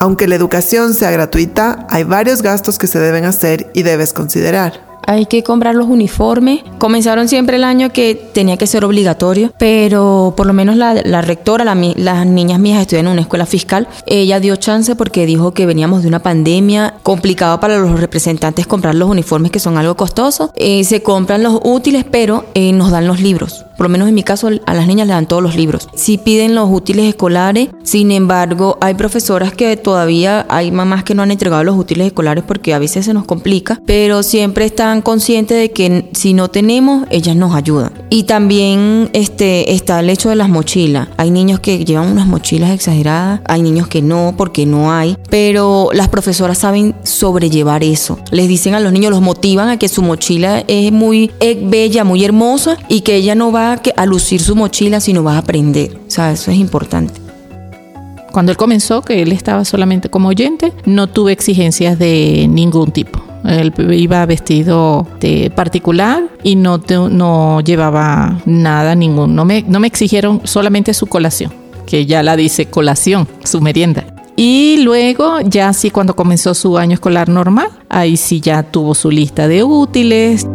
Aunque 0.00 0.26
la 0.26 0.34
educación 0.34 0.94
sea 0.94 1.10
gratuita, 1.10 1.86
hay 1.90 2.04
varios 2.04 2.40
gastos 2.40 2.78
que 2.78 2.86
se 2.86 2.98
deben 2.98 3.26
hacer 3.26 3.70
y 3.74 3.82
debes 3.82 4.14
considerar 4.14 4.90
hay 5.06 5.26
que 5.26 5.42
comprar 5.42 5.74
los 5.74 5.88
uniformes. 5.88 6.60
Comenzaron 6.78 7.26
siempre 7.26 7.56
el 7.56 7.64
año 7.64 7.90
que 7.92 8.14
tenía 8.14 8.56
que 8.56 8.68
ser 8.68 8.84
obligatorio, 8.84 9.52
pero 9.58 10.34
por 10.36 10.46
lo 10.46 10.52
menos 10.52 10.76
la, 10.76 11.20
rectora, 11.20 11.64
las 11.64 12.26
niñas 12.26 12.60
mías 12.60 12.80
estudian 12.80 13.06
en 13.06 13.12
una 13.12 13.22
escuela 13.22 13.44
fiscal, 13.44 13.88
ella 14.06 14.38
dio 14.38 14.54
chance 14.54 14.94
porque 14.94 15.26
dijo 15.26 15.52
que 15.52 15.66
veníamos 15.66 16.02
de 16.02 16.08
una 16.08 16.20
pandemia 16.20 16.94
complicado 17.02 17.58
para 17.58 17.78
los 17.78 17.98
representantes 17.98 18.68
comprar 18.68 18.94
los 18.94 19.08
uniformes 19.10 19.50
que 19.50 19.58
son 19.58 19.78
algo 19.78 19.96
costosos. 19.96 20.50
Eh, 20.54 20.84
se 20.84 21.02
compran 21.02 21.42
los 21.42 21.60
útiles, 21.64 22.04
pero 22.08 22.44
eh, 22.54 22.72
nos 22.72 22.92
dan 22.92 23.08
los 23.08 23.20
libros. 23.20 23.64
Por 23.80 23.86
lo 23.86 23.92
menos 23.92 24.10
en 24.10 24.14
mi 24.14 24.22
caso 24.22 24.50
a 24.66 24.74
las 24.74 24.86
niñas 24.86 25.06
le 25.06 25.14
dan 25.14 25.26
todos 25.26 25.42
los 25.42 25.56
libros. 25.56 25.88
Si 25.94 26.18
piden 26.18 26.54
los 26.54 26.68
útiles 26.70 27.06
escolares, 27.06 27.70
sin 27.82 28.12
embargo, 28.12 28.76
hay 28.82 28.92
profesoras 28.92 29.54
que 29.54 29.74
todavía 29.78 30.44
hay 30.50 30.70
mamás 30.70 31.02
que 31.02 31.14
no 31.14 31.22
han 31.22 31.30
entregado 31.30 31.64
los 31.64 31.78
útiles 31.78 32.08
escolares 32.08 32.44
porque 32.46 32.74
a 32.74 32.78
veces 32.78 33.06
se 33.06 33.14
nos 33.14 33.24
complica, 33.24 33.80
pero 33.86 34.22
siempre 34.22 34.66
están 34.66 35.00
conscientes 35.00 35.56
de 35.56 35.70
que 35.70 36.10
si 36.12 36.34
no 36.34 36.50
tenemos, 36.50 37.06
ellas 37.08 37.36
nos 37.36 37.54
ayudan. 37.54 37.94
Y 38.10 38.24
también 38.24 39.08
este, 39.14 39.72
está 39.72 40.00
el 40.00 40.10
hecho 40.10 40.28
de 40.28 40.36
las 40.36 40.50
mochilas. 40.50 41.08
Hay 41.16 41.30
niños 41.30 41.60
que 41.60 41.82
llevan 41.82 42.12
unas 42.12 42.26
mochilas 42.26 42.72
exageradas, 42.72 43.40
hay 43.46 43.62
niños 43.62 43.88
que 43.88 44.02
no, 44.02 44.34
porque 44.36 44.66
no 44.66 44.92
hay, 44.92 45.16
pero 45.30 45.88
las 45.94 46.08
profesoras 46.08 46.58
saben 46.58 46.94
sobrellevar 47.02 47.82
eso. 47.82 48.18
Les 48.30 48.46
dicen 48.46 48.74
a 48.74 48.80
los 48.80 48.92
niños, 48.92 49.10
los 49.10 49.22
motivan 49.22 49.70
a 49.70 49.78
que 49.78 49.88
su 49.88 50.02
mochila 50.02 50.64
es 50.68 50.92
muy 50.92 51.30
bella, 51.62 52.04
muy 52.04 52.26
hermosa 52.26 52.76
y 52.86 53.00
que 53.00 53.14
ella 53.14 53.34
no 53.34 53.50
va 53.50 53.69
a 53.96 54.06
lucir 54.06 54.40
su 54.40 54.56
mochila, 54.56 55.00
sino 55.00 55.22
va 55.22 55.34
a 55.34 55.38
aprender. 55.38 55.96
O 56.06 56.10
sea, 56.10 56.32
eso 56.32 56.50
es 56.50 56.58
importante. 56.58 57.14
Cuando 58.32 58.52
él 58.52 58.58
comenzó, 58.58 59.02
que 59.02 59.22
él 59.22 59.32
estaba 59.32 59.64
solamente 59.64 60.08
como 60.08 60.28
oyente, 60.28 60.72
no 60.84 61.08
tuve 61.08 61.32
exigencias 61.32 61.98
de 61.98 62.46
ningún 62.48 62.92
tipo. 62.92 63.20
Él 63.44 63.72
iba 63.92 64.24
vestido 64.26 65.06
de 65.18 65.50
particular 65.50 66.24
y 66.42 66.56
no, 66.56 66.80
no 66.88 67.60
llevaba 67.60 68.40
nada, 68.44 68.94
ningún. 68.94 69.34
No 69.34 69.44
me, 69.44 69.62
no 69.66 69.80
me 69.80 69.86
exigieron 69.86 70.42
solamente 70.44 70.94
su 70.94 71.06
colación, 71.06 71.52
que 71.86 72.06
ya 72.06 72.22
la 72.22 72.36
dice 72.36 72.66
colación, 72.66 73.26
su 73.44 73.60
merienda. 73.60 74.04
Y 74.36 74.78
luego, 74.82 75.40
ya 75.40 75.72
sí, 75.72 75.90
cuando 75.90 76.14
comenzó 76.14 76.54
su 76.54 76.78
año 76.78 76.94
escolar 76.94 77.28
normal, 77.28 77.68
ahí 77.88 78.16
sí 78.16 78.40
ya 78.40 78.62
tuvo 78.62 78.94
su 78.94 79.10
lista 79.10 79.48
de 79.48 79.64
útiles. 79.64 80.46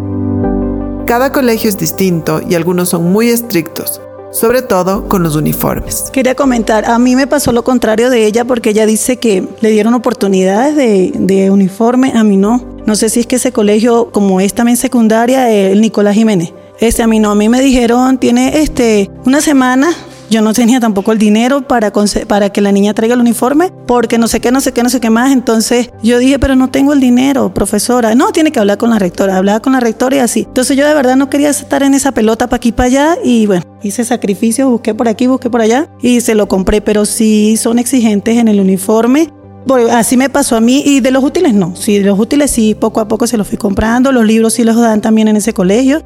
Cada 1.06 1.32
colegio 1.32 1.70
es 1.70 1.78
distinto 1.78 2.42
y 2.50 2.56
algunos 2.56 2.90
son 2.90 3.12
muy 3.12 3.30
estrictos 3.30 4.02
sobre 4.32 4.62
todo 4.62 5.08
con 5.08 5.24
los 5.24 5.38
uniformes. 5.38 6.10
Quería 6.12 6.36
comentar, 6.36 6.84
a 6.86 7.00
mí 7.00 7.16
me 7.16 7.26
pasó 7.26 7.54
lo 7.54 7.64
contrario 7.64 8.10
de 8.10 8.26
ella 8.26 8.44
porque 8.44 8.72
ella 8.72 8.86
dice 8.86 9.16
que 9.16 9.48
le 9.62 9.70
dieron 9.70 9.94
oportunidades 9.94 10.76
de, 10.76 11.50
uniforme, 11.50 12.12
a 12.16 12.24
mí 12.26 12.36
no. 12.36 12.62
No 12.86 12.96
sé 12.96 13.08
si 13.08 13.22
es 13.22 13.28
que 13.28 13.38
ese 13.38 13.54
colegio, 13.54 14.12
como 14.12 14.42
es 14.42 14.54
también 14.54 14.76
secundaria, 14.76 15.50
el 15.50 15.80
Nicolás 15.80 16.16
Jiménez. 16.16 16.52
Este, 16.82 17.02
a 17.02 17.08
mí 17.08 17.20
no, 17.20 17.32
a 17.32 17.36
mí 17.36 17.48
me 17.48 17.62
dijeron, 17.62 18.18
tiene 18.18 18.62
este, 18.62 19.10
una 19.26 19.40
semana 19.40 19.96
yo 20.30 20.42
no 20.42 20.54
tenía 20.54 20.80
tampoco 20.80 21.12
el 21.12 21.18
dinero 21.18 21.68
para, 21.68 21.92
que 21.92 22.62
la 22.62 22.72
niña 22.72 22.94
traiga 22.94 23.14
el 23.16 23.22
uniforme, 23.22 23.72
porque 23.86 24.18
no 24.18 24.28
sé 24.28 24.40
qué, 24.40 24.52
no 24.52 24.62
sé 24.62 24.72
qué, 24.72 24.84
no 24.84 24.90
sé 24.90 25.00
qué 25.00 25.10
más. 25.10 25.32
Entonces 25.32 25.92
yo 26.02 26.18
dije, 26.18 26.40
pero 26.40 26.56
no 26.56 26.70
tengo 26.70 26.94
el 26.94 27.00
dinero, 27.00 27.54
profesora. 27.54 28.16
No, 28.16 28.32
tiene 28.32 28.52
que 28.52 28.60
hablar 28.60 28.78
con 28.78 28.90
la 28.90 29.00
rectora. 29.00 29.38
Hablaba 29.38 29.60
con 29.60 29.74
la 29.74 29.80
rectora 29.80 30.18
y 30.18 30.20
así. 30.20 30.46
Entonces 30.48 30.76
yo 30.78 30.88
de 30.88 30.94
verdad 30.94 31.16
no 31.16 31.30
quería 31.30 31.50
estar 31.50 31.84
en 31.84 31.94
esa 31.94 32.12
pelota 32.12 32.48
para 32.48 32.58
aquí, 32.58 32.72
para 32.72 32.88
allá. 32.88 33.18
Y 33.24 33.46
bueno, 33.46 33.64
hice 33.84 34.04
sacrificio, 34.04 34.70
busqué 34.70 34.94
por 34.94 35.08
aquí, 35.08 35.28
busqué 35.28 35.50
por 35.50 35.62
allá 35.62 35.90
y 36.02 36.22
se 36.22 36.36
lo 36.36 36.48
compré. 36.48 36.82
Pero 36.82 37.06
sí 37.06 37.58
son 37.58 37.80
exigentes 37.80 38.38
en 38.38 38.48
el 38.48 38.60
uniforme. 38.60 39.32
así 39.92 40.18
me 40.18 40.30
pasó 40.30 40.56
a 40.56 40.62
mí 40.62 40.84
y 40.86 41.02
de 41.02 41.12
los 41.12 41.24
útiles 41.24 41.54
no. 41.54 41.76
Sí, 41.76 42.00
de 42.00 42.06
los 42.06 42.20
útiles 42.20 42.50
sí, 42.52 42.76
poco 42.76 43.00
a 43.00 43.08
poco 43.08 43.28
se 43.28 43.38
los 43.38 43.48
fui 43.48 43.58
comprando. 43.58 44.12
Los 44.12 44.26
libros 44.26 44.54
sí 44.54 44.64
los 44.64 44.76
dan 44.76 45.02
también 45.02 45.28
en 45.28 45.36
ese 45.36 45.54
colegio. 45.54 46.04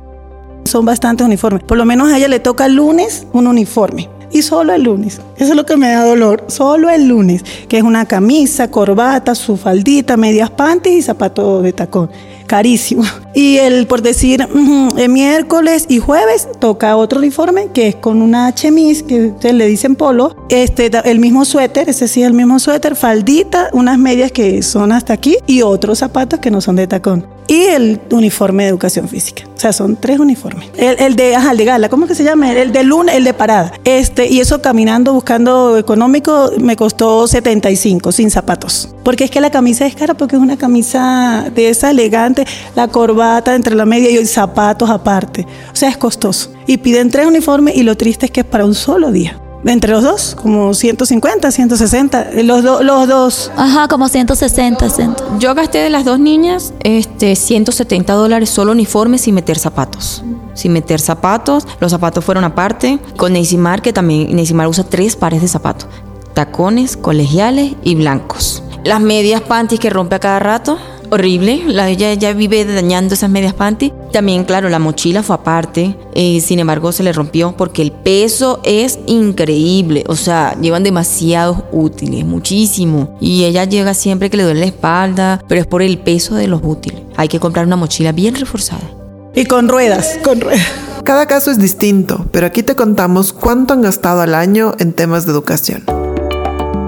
Son 0.70 0.86
bastantes 0.86 1.26
uniformes. 1.26 1.64
Por 1.64 1.80
lo 1.80 1.86
menos 1.86 2.12
a 2.12 2.18
ella 2.18 2.28
le 2.28 2.40
toca 2.40 2.68
el 2.68 2.76
lunes 2.76 3.26
un 3.34 3.48
uniforme. 3.48 4.08
Y 4.32 4.44
solo 4.44 4.72
el 4.74 4.84
lunes. 4.84 5.20
Eso 5.38 5.50
es 5.50 5.56
lo 5.56 5.66
que 5.66 5.76
me 5.78 5.90
da 5.90 6.06
dolor. 6.06 6.44
Solo 6.46 6.92
el 6.92 7.08
lunes. 7.08 7.44
Que 7.68 7.80
es 7.80 7.84
una 7.84 8.06
camisa, 8.06 8.70
corbata, 8.70 9.34
su 9.34 9.58
faldita, 9.58 10.16
medias 10.16 10.52
panties 10.52 10.98
y 10.98 11.02
zapato 11.02 11.64
de 11.64 11.74
tacón. 11.74 12.12
Carísimo. 12.46 13.02
Y 13.34 13.58
el, 13.58 13.88
por 13.88 14.04
decir, 14.04 14.48
el 14.96 15.10
miércoles 15.10 15.88
y 15.90 15.98
jueves 15.98 16.48
toca 16.60 16.96
otro 16.98 17.18
uniforme 17.18 17.70
que 17.74 17.88
es 17.88 17.96
con 17.96 18.22
una 18.22 18.54
chemise, 18.54 19.04
que 19.06 19.28
ustedes 19.28 19.56
le 19.56 19.66
dicen 19.66 19.96
polo. 19.96 20.36
Este, 20.50 20.92
el 21.06 21.18
mismo 21.18 21.46
suéter, 21.46 21.90
ese 21.90 22.08
sí, 22.08 22.22
el 22.22 22.34
mismo 22.34 22.60
suéter, 22.60 22.96
faldita, 22.96 23.70
unas 23.74 23.98
medias 23.98 24.32
que 24.32 24.62
son 24.62 24.92
hasta 24.92 25.14
aquí 25.14 25.38
y 25.48 25.64
otros 25.64 25.98
zapatos 25.98 26.40
que 26.40 26.52
no 26.52 26.62
son 26.62 26.76
de 26.76 26.86
tacón. 26.86 27.39
Y 27.50 27.64
el 27.64 28.00
uniforme 28.12 28.64
de 28.64 28.70
educación 28.70 29.10
física. 29.10 29.44
O 29.56 29.60
sea, 29.60 29.74
son 29.74 29.98
tres 29.98 30.20
uniformes. 30.20 30.70
El, 30.78 31.16
de, 31.16 31.36
ajá, 31.36 31.52
el 31.52 31.58
de 31.58 31.66
gala, 31.66 31.90
¿cómo 31.90 32.06
que 32.06 32.14
se 32.14 32.24
llama? 32.24 32.54
El 32.54 32.72
de 32.72 32.84
luna, 32.84 33.16
el 33.16 33.24
de 33.24 33.34
parada. 33.34 33.74
Este, 33.84 34.28
y 34.28 34.40
eso 34.40 34.62
caminando, 34.62 35.14
buscando 35.14 35.76
económico, 35.76 36.52
me 36.60 36.76
costó 36.76 37.28
75 37.28 38.12
sin 38.12 38.30
zapatos. 38.30 38.94
Porque 39.04 39.24
es 39.24 39.32
que 39.32 39.42
la 39.42 39.50
camisa 39.50 39.88
es 39.88 39.96
cara 39.96 40.14
porque 40.14 40.36
es 40.36 40.42
una 40.42 40.58
camisa 40.58 41.50
de 41.54 41.70
esa 41.70 41.90
elegante, 41.90 42.46
la 42.76 42.88
corbata 42.88 43.56
entre 43.56 43.74
la 43.76 43.86
media 43.86 44.12
y 44.12 44.16
los 44.18 44.30
zapatos 44.30 44.88
aparte. 44.90 45.48
O 45.74 45.76
sea, 45.76 45.90
es 45.90 45.98
costoso. 45.98 46.54
Y 46.68 46.78
piden 46.78 47.10
tres 47.10 47.26
uniformes 47.26 47.76
y 47.76 47.82
lo 47.82 47.98
triste 47.98 48.28
es 48.28 48.32
que 48.32 48.42
es 48.42 48.46
para 48.46 48.64
un 48.64 48.76
solo 48.76 49.12
día. 49.12 49.42
Entre 49.66 49.92
los 49.92 50.04
dos, 50.04 50.36
como 50.42 50.74
150, 50.74 51.52
160, 51.52 52.30
los, 52.44 52.64
los 52.64 53.08
dos. 53.08 53.52
Ajá, 53.58 53.88
como 53.90 54.08
160, 54.08 54.88
Yo 55.38 55.54
gasté 55.54 55.80
de 55.80 55.90
las 55.90 56.06
dos 56.06 56.18
niñas 56.18 56.74
este, 56.82 57.36
170 57.36 58.14
dólares 58.14 58.50
solo 58.50 58.72
uniformes 58.72 59.22
sin 59.22 59.36
meter 59.36 59.60
zapatos. 59.60 60.24
Sin 60.54 60.72
meter 60.72 61.02
zapatos, 61.02 61.68
los 61.80 61.92
zapatos 61.92 62.24
fueron 62.24 62.46
aparte. 62.46 63.00
Con 63.18 63.34
Neisymar, 63.34 63.82
que 63.82 63.92
también 63.92 64.34
Neisymar 64.34 64.68
usa 64.68 64.86
tres 64.86 65.16
pares 65.16 65.42
de 65.42 65.48
zapatos. 65.50 65.90
Tacones, 66.34 66.96
colegiales 66.96 67.74
y 67.84 67.96
blancos. 67.96 68.64
Las 68.86 69.02
medias 69.02 69.42
panties 69.42 69.82
que 69.82 69.90
rompe 69.90 70.16
a 70.16 70.20
cada 70.20 70.40
rato 70.40 70.78
horrible. 71.10 71.64
La, 71.68 71.90
ella 71.90 72.14
ya 72.14 72.34
vive 72.34 72.66
dañando 72.66 73.14
esas 73.14 73.30
medias 73.30 73.54
panty. 73.54 73.94
También, 74.12 74.44
claro, 74.44 74.70
la 74.70 74.80
mochila 74.80 75.24
fue 75.24 75.36
aparte. 75.36 75.96
Eh, 76.14 76.42
sin 76.42 76.60
embargo, 76.60 76.92
se 76.92 77.04
le 77.04 77.14
rompió 77.14 77.56
porque 77.56 77.82
el 77.82 77.92
peso 77.92 78.60
es 78.64 79.00
increíble. 79.06 80.04
O 80.08 80.16
sea, 80.16 80.56
llevan 80.60 80.84
demasiados 80.84 81.64
útiles, 81.72 82.26
muchísimo. 82.26 83.18
Y 83.20 83.46
ella 83.46 83.66
llega 83.66 83.94
siempre 83.94 84.30
que 84.30 84.38
le 84.38 84.44
duele 84.44 84.62
la 84.62 84.66
espalda, 84.68 85.44
pero 85.48 85.62
es 85.62 85.68
por 85.68 85.82
el 85.82 86.00
peso 86.00 86.36
de 86.36 86.48
los 86.48 86.62
útiles. 86.64 87.02
Hay 87.18 87.28
que 87.28 87.40
comprar 87.40 87.66
una 87.66 87.76
mochila 87.76 88.12
bien 88.12 88.36
reforzada. 88.36 88.82
Y 89.36 89.46
con 89.46 89.70
ruedas, 89.70 90.18
con 90.24 90.42
ruedas. 90.42 90.68
Cada 91.04 91.28
caso 91.28 91.50
es 91.50 91.60
distinto, 91.60 92.26
pero 92.32 92.46
aquí 92.46 92.62
te 92.62 92.76
contamos 92.76 93.34
cuánto 93.34 93.74
han 93.74 93.82
gastado 93.82 94.22
al 94.22 94.36
año 94.36 94.74
en 94.80 94.94
temas 94.94 95.26
de 95.26 95.32
educación. 95.32 95.84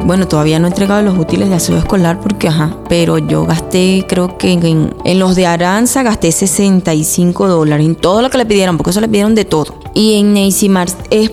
Bueno, 0.06 0.28
todavía 0.28 0.60
no 0.60 0.68
he 0.68 0.70
entregado 0.70 1.02
los 1.04 1.18
útiles 1.18 1.48
de 1.50 1.56
aseo 1.56 1.78
escolar 1.78 2.20
porque, 2.20 2.48
ajá, 2.48 2.76
pero 2.90 3.18
yo 3.20 3.46
gasté, 3.46 4.06
creo 4.08 4.38
que 4.38 4.52
en, 4.54 5.20
los 5.20 5.36
de 5.36 5.46
Aranza 5.46 6.04
gasté 6.04 6.32
65 6.32 7.48
dólares 7.48 7.86
en 7.86 7.96
todo 7.96 8.22
lo 8.22 8.30
que 8.30 8.38
le 8.38 8.46
pidieron, 8.46 8.78
porque 8.78 8.90
eso 8.90 9.00
le 9.00 9.08
pidieron 9.08 9.36
de 9.36 9.46
todo. 9.46 9.76
Y 9.94 10.16
en 10.16 10.34
Neisymar, 10.34 10.90
es, 11.12 11.32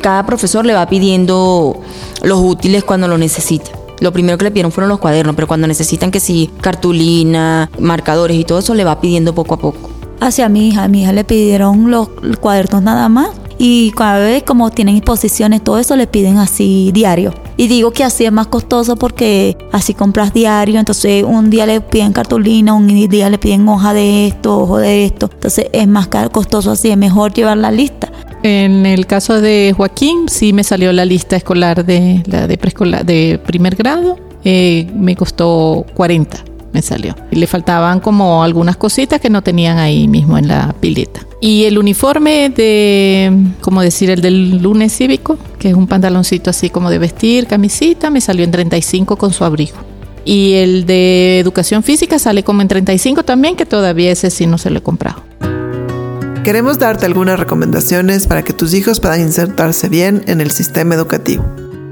cada 0.00 0.26
profesor 0.26 0.66
le 0.66 0.74
va 0.74 0.86
pidiendo 0.88 1.80
los 2.22 2.40
útiles 2.40 2.84
cuando 2.84 3.06
lo 3.06 3.18
necesita. 3.18 3.70
Lo 4.00 4.12
primero 4.12 4.36
que 4.36 4.44
le 4.44 4.50
pidieron 4.50 4.72
fueron 4.72 4.88
los 4.88 4.98
cuadernos, 4.98 5.34
pero 5.34 5.46
cuando 5.46 5.66
necesitan 5.66 6.10
que 6.10 6.20
sí, 6.20 6.50
cartulina, 6.60 7.70
marcadores 7.78 8.36
y 8.36 8.44
todo 8.44 8.58
eso, 8.58 8.74
le 8.74 8.84
va 8.84 9.00
pidiendo 9.00 9.34
poco 9.34 9.54
a 9.54 9.58
poco. 9.58 9.90
Hacia 10.20 10.48
mi 10.48 10.68
hija, 10.68 10.84
a 10.84 10.88
mi 10.88 11.02
hija 11.02 11.12
le 11.12 11.24
pidieron 11.24 11.90
los 11.90 12.08
cuadernos 12.40 12.82
nada 12.82 13.08
más 13.08 13.30
y 13.58 13.92
cada 13.92 14.18
vez 14.18 14.42
como 14.42 14.70
tienen 14.70 14.96
exposiciones, 14.96 15.62
todo 15.62 15.78
eso 15.78 15.96
le 15.96 16.06
piden 16.06 16.38
así 16.38 16.90
diario. 16.92 17.32
Y 17.58 17.66
digo 17.66 17.90
que 17.90 18.04
así 18.04 18.24
es 18.24 18.30
más 18.30 18.46
costoso 18.46 18.94
porque 18.94 19.58
así 19.72 19.92
compras 19.92 20.32
diario, 20.32 20.78
entonces 20.78 21.24
un 21.24 21.50
día 21.50 21.66
le 21.66 21.80
piden 21.80 22.12
cartulina, 22.12 22.72
un 22.72 22.86
día 22.86 23.28
le 23.28 23.36
piden 23.36 23.68
hoja 23.68 23.92
de 23.92 24.28
esto, 24.28 24.60
hoja 24.60 24.78
de 24.78 25.04
esto. 25.04 25.28
Entonces 25.32 25.66
es 25.72 25.88
más 25.88 26.08
costoso 26.30 26.70
así, 26.70 26.90
es 26.90 26.96
mejor 26.96 27.34
llevar 27.34 27.58
la 27.58 27.72
lista. 27.72 28.12
En 28.44 28.86
el 28.86 29.08
caso 29.08 29.40
de 29.40 29.74
Joaquín, 29.76 30.28
sí 30.28 30.52
me 30.52 30.62
salió 30.62 30.92
la 30.92 31.04
lista 31.04 31.34
escolar 31.34 31.84
de 31.84 32.22
la 32.26 32.46
de 32.46 32.56
preescolar 32.58 33.04
de 33.04 33.40
primer 33.44 33.74
grado. 33.74 34.16
Eh, 34.44 34.88
me 34.94 35.16
costó 35.16 35.84
40 35.94 36.47
me 36.72 36.82
salió. 36.82 37.14
Y 37.30 37.36
le 37.36 37.46
faltaban 37.46 38.00
como 38.00 38.42
algunas 38.42 38.76
cositas 38.76 39.20
que 39.20 39.30
no 39.30 39.42
tenían 39.42 39.78
ahí 39.78 40.08
mismo 40.08 40.38
en 40.38 40.48
la 40.48 40.74
pileta. 40.80 41.20
Y 41.40 41.64
el 41.64 41.78
uniforme 41.78 42.50
de, 42.50 43.32
como 43.60 43.80
decir, 43.80 44.10
el 44.10 44.20
del 44.20 44.58
lunes 44.58 44.92
cívico, 44.96 45.38
que 45.58 45.68
es 45.68 45.74
un 45.74 45.86
pantaloncito 45.86 46.50
así 46.50 46.68
como 46.68 46.90
de 46.90 46.98
vestir, 46.98 47.46
camisita, 47.46 48.10
me 48.10 48.20
salió 48.20 48.44
en 48.44 48.50
35 48.50 49.16
con 49.16 49.32
su 49.32 49.44
abrigo. 49.44 49.76
Y 50.24 50.54
el 50.54 50.84
de 50.84 51.38
educación 51.38 51.82
física 51.82 52.18
sale 52.18 52.42
como 52.42 52.60
en 52.60 52.68
35 52.68 53.24
también, 53.24 53.56
que 53.56 53.66
todavía 53.66 54.10
ese 54.10 54.30
sí 54.30 54.46
no 54.46 54.58
se 54.58 54.70
lo 54.70 54.78
he 54.78 54.82
comprado. 54.82 55.22
Queremos 56.44 56.78
darte 56.78 57.06
algunas 57.06 57.38
recomendaciones 57.38 58.26
para 58.26 58.42
que 58.42 58.52
tus 58.52 58.74
hijos 58.74 59.00
puedan 59.00 59.20
insertarse 59.20 59.88
bien 59.88 60.22
en 60.26 60.40
el 60.40 60.50
sistema 60.50 60.94
educativo. 60.94 61.44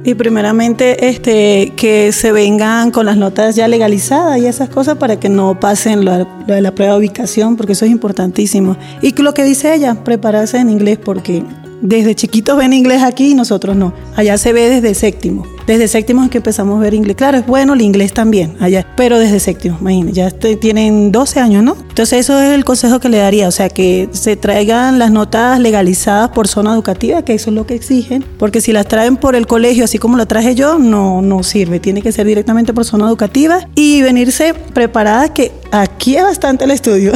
Y 0.06 0.14
primeramente 0.14 1.08
este, 1.08 1.72
que 1.74 2.12
se 2.12 2.30
vengan 2.30 2.92
con 2.92 3.06
las 3.06 3.16
notas 3.16 3.56
ya 3.56 3.66
legalizadas 3.66 4.38
y 4.38 4.46
esas 4.46 4.68
cosas 4.68 4.98
para 4.98 5.18
que 5.18 5.28
no 5.28 5.58
pasen 5.58 6.04
lo, 6.04 6.24
de 6.46 6.60
la 6.60 6.72
prueba 6.72 6.92
de 6.92 7.00
ubicación, 7.00 7.56
porque 7.56 7.72
eso 7.72 7.86
es 7.86 7.90
importantísimo. 7.90 8.76
Y 9.02 9.20
lo 9.20 9.34
que 9.34 9.42
dice 9.42 9.74
ella, 9.74 10.04
prepararse 10.04 10.58
en 10.58 10.70
inglés, 10.70 11.00
porque 11.04 11.42
desde 11.82 12.14
chiquitos 12.14 12.56
ven 12.56 12.72
inglés 12.72 13.02
aquí 13.02 13.30
y 13.30 13.34
nosotros 13.34 13.76
no. 13.76 13.92
Allá 14.16 14.38
se 14.38 14.52
ve 14.52 14.68
desde 14.68 14.94
séptimo. 14.94 15.46
Desde 15.66 15.88
séptimo 15.88 16.22
es 16.22 16.30
que 16.30 16.38
empezamos 16.38 16.78
a 16.78 16.80
ver 16.80 16.94
inglés. 16.94 17.16
Claro, 17.16 17.38
es 17.38 17.46
bueno 17.46 17.74
el 17.74 17.82
inglés 17.82 18.12
también 18.12 18.56
allá, 18.60 18.86
pero 18.96 19.18
desde 19.18 19.40
séptimo, 19.40 19.76
imagínense, 19.80 20.14
ya 20.14 20.30
tienen 20.30 21.10
12 21.10 21.40
años, 21.40 21.64
¿no? 21.64 21.76
Entonces 21.88 22.20
eso 22.20 22.40
es 22.40 22.54
el 22.54 22.64
consejo 22.64 23.00
que 23.00 23.08
le 23.08 23.18
daría, 23.18 23.48
o 23.48 23.50
sea, 23.50 23.68
que 23.68 24.08
se 24.12 24.36
traigan 24.36 24.98
las 24.98 25.10
notas 25.10 25.58
legalizadas 25.58 26.30
por 26.30 26.46
zona 26.46 26.72
educativa, 26.72 27.22
que 27.22 27.34
eso 27.34 27.50
es 27.50 27.56
lo 27.56 27.66
que 27.66 27.74
exigen, 27.74 28.24
porque 28.38 28.60
si 28.60 28.72
las 28.72 28.86
traen 28.86 29.16
por 29.16 29.34
el 29.34 29.46
colegio, 29.46 29.84
así 29.84 29.98
como 29.98 30.16
la 30.16 30.26
traje 30.26 30.54
yo, 30.54 30.78
no, 30.78 31.20
no 31.20 31.42
sirve, 31.42 31.80
tiene 31.80 32.00
que 32.00 32.12
ser 32.12 32.26
directamente 32.26 32.72
por 32.72 32.84
zona 32.84 33.08
educativa 33.08 33.68
y 33.74 34.02
venirse 34.02 34.54
preparada, 34.54 35.34
que 35.34 35.50
aquí 35.72 36.16
es 36.16 36.22
bastante 36.22 36.64
el 36.64 36.70
estudio. 36.70 37.12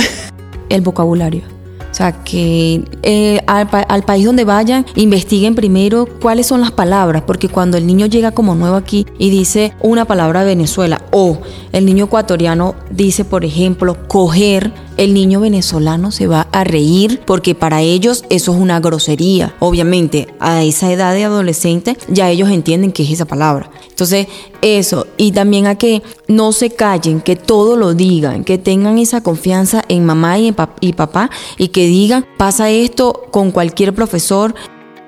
El 0.68 0.82
vocabulario 0.82 1.59
o 1.90 1.94
sea, 1.94 2.12
que 2.12 2.85
eh, 3.03 3.40
al, 3.46 3.68
al, 3.88 4.03
país 4.03 4.24
donde 4.24 4.44
vayan, 4.44 4.87
investiguen 4.94 5.55
primero 5.55 6.07
cuáles 6.20 6.46
son 6.46 6.61
las 6.61 6.70
palabras, 6.70 7.22
porque 7.26 7.48
cuando 7.48 7.76
el 7.76 7.87
niño 7.87 8.07
llega 8.07 8.31
como 8.31 8.55
nuevo 8.55 8.76
aquí 8.76 9.07
y 9.18 9.31
dice 9.31 9.74
una 9.81 10.05
palabra 10.05 10.40
de 10.40 10.46
Venezuela, 10.46 11.03
o 11.11 11.40
el 11.72 11.87
niño 11.87 12.07
ecuatoriano 12.07 12.74
dice, 12.90 13.24
por 13.24 13.44
ejemplo, 13.44 13.96
coger, 14.09 14.72
el 14.96 15.14
niño 15.14 15.40
venezolano 15.40 16.11
se 16.11 16.26
va 16.26 16.46
a 16.53 16.62
reír 16.62 17.22
porque 17.24 17.55
para 17.55 17.81
ellos 17.81 18.24
eso 18.29 18.53
es 18.53 18.61
una 18.61 18.81
grosería. 18.81 19.55
Obviamente, 19.59 20.29
a 20.40 20.62
esa 20.62 20.92
edad 20.92 21.14
de 21.14 21.24
adolescente 21.24 21.96
ya 22.09 22.29
ellos 22.29 22.50
entienden 22.50 22.92
qué 22.92 23.05
es 23.05 23.11
esa 23.11 23.24
palabra. 23.24 23.70
Entonces, 23.88 24.26
eso, 24.62 25.06
y 25.16 25.32
también 25.32 25.66
a 25.66 25.76
que 25.76 26.02
no 26.28 26.52
se 26.52 26.70
callen, 26.70 27.20
que 27.20 27.36
todo 27.36 27.76
lo 27.76 27.94
digan, 27.94 28.44
que 28.44 28.58
tengan 28.58 28.98
esa 28.98 29.22
confianza 29.22 29.82
en 29.88 30.04
mamá 30.04 30.38
y, 30.38 30.48
en 30.48 30.56
y 30.80 30.92
papá 30.92 31.30
y 31.58 31.68
que 31.68 31.86
digan, 31.86 32.26
pasa 32.36 32.70
esto 32.70 33.26
con 33.30 33.50
cualquier 33.50 33.94
profesor. 33.94 34.54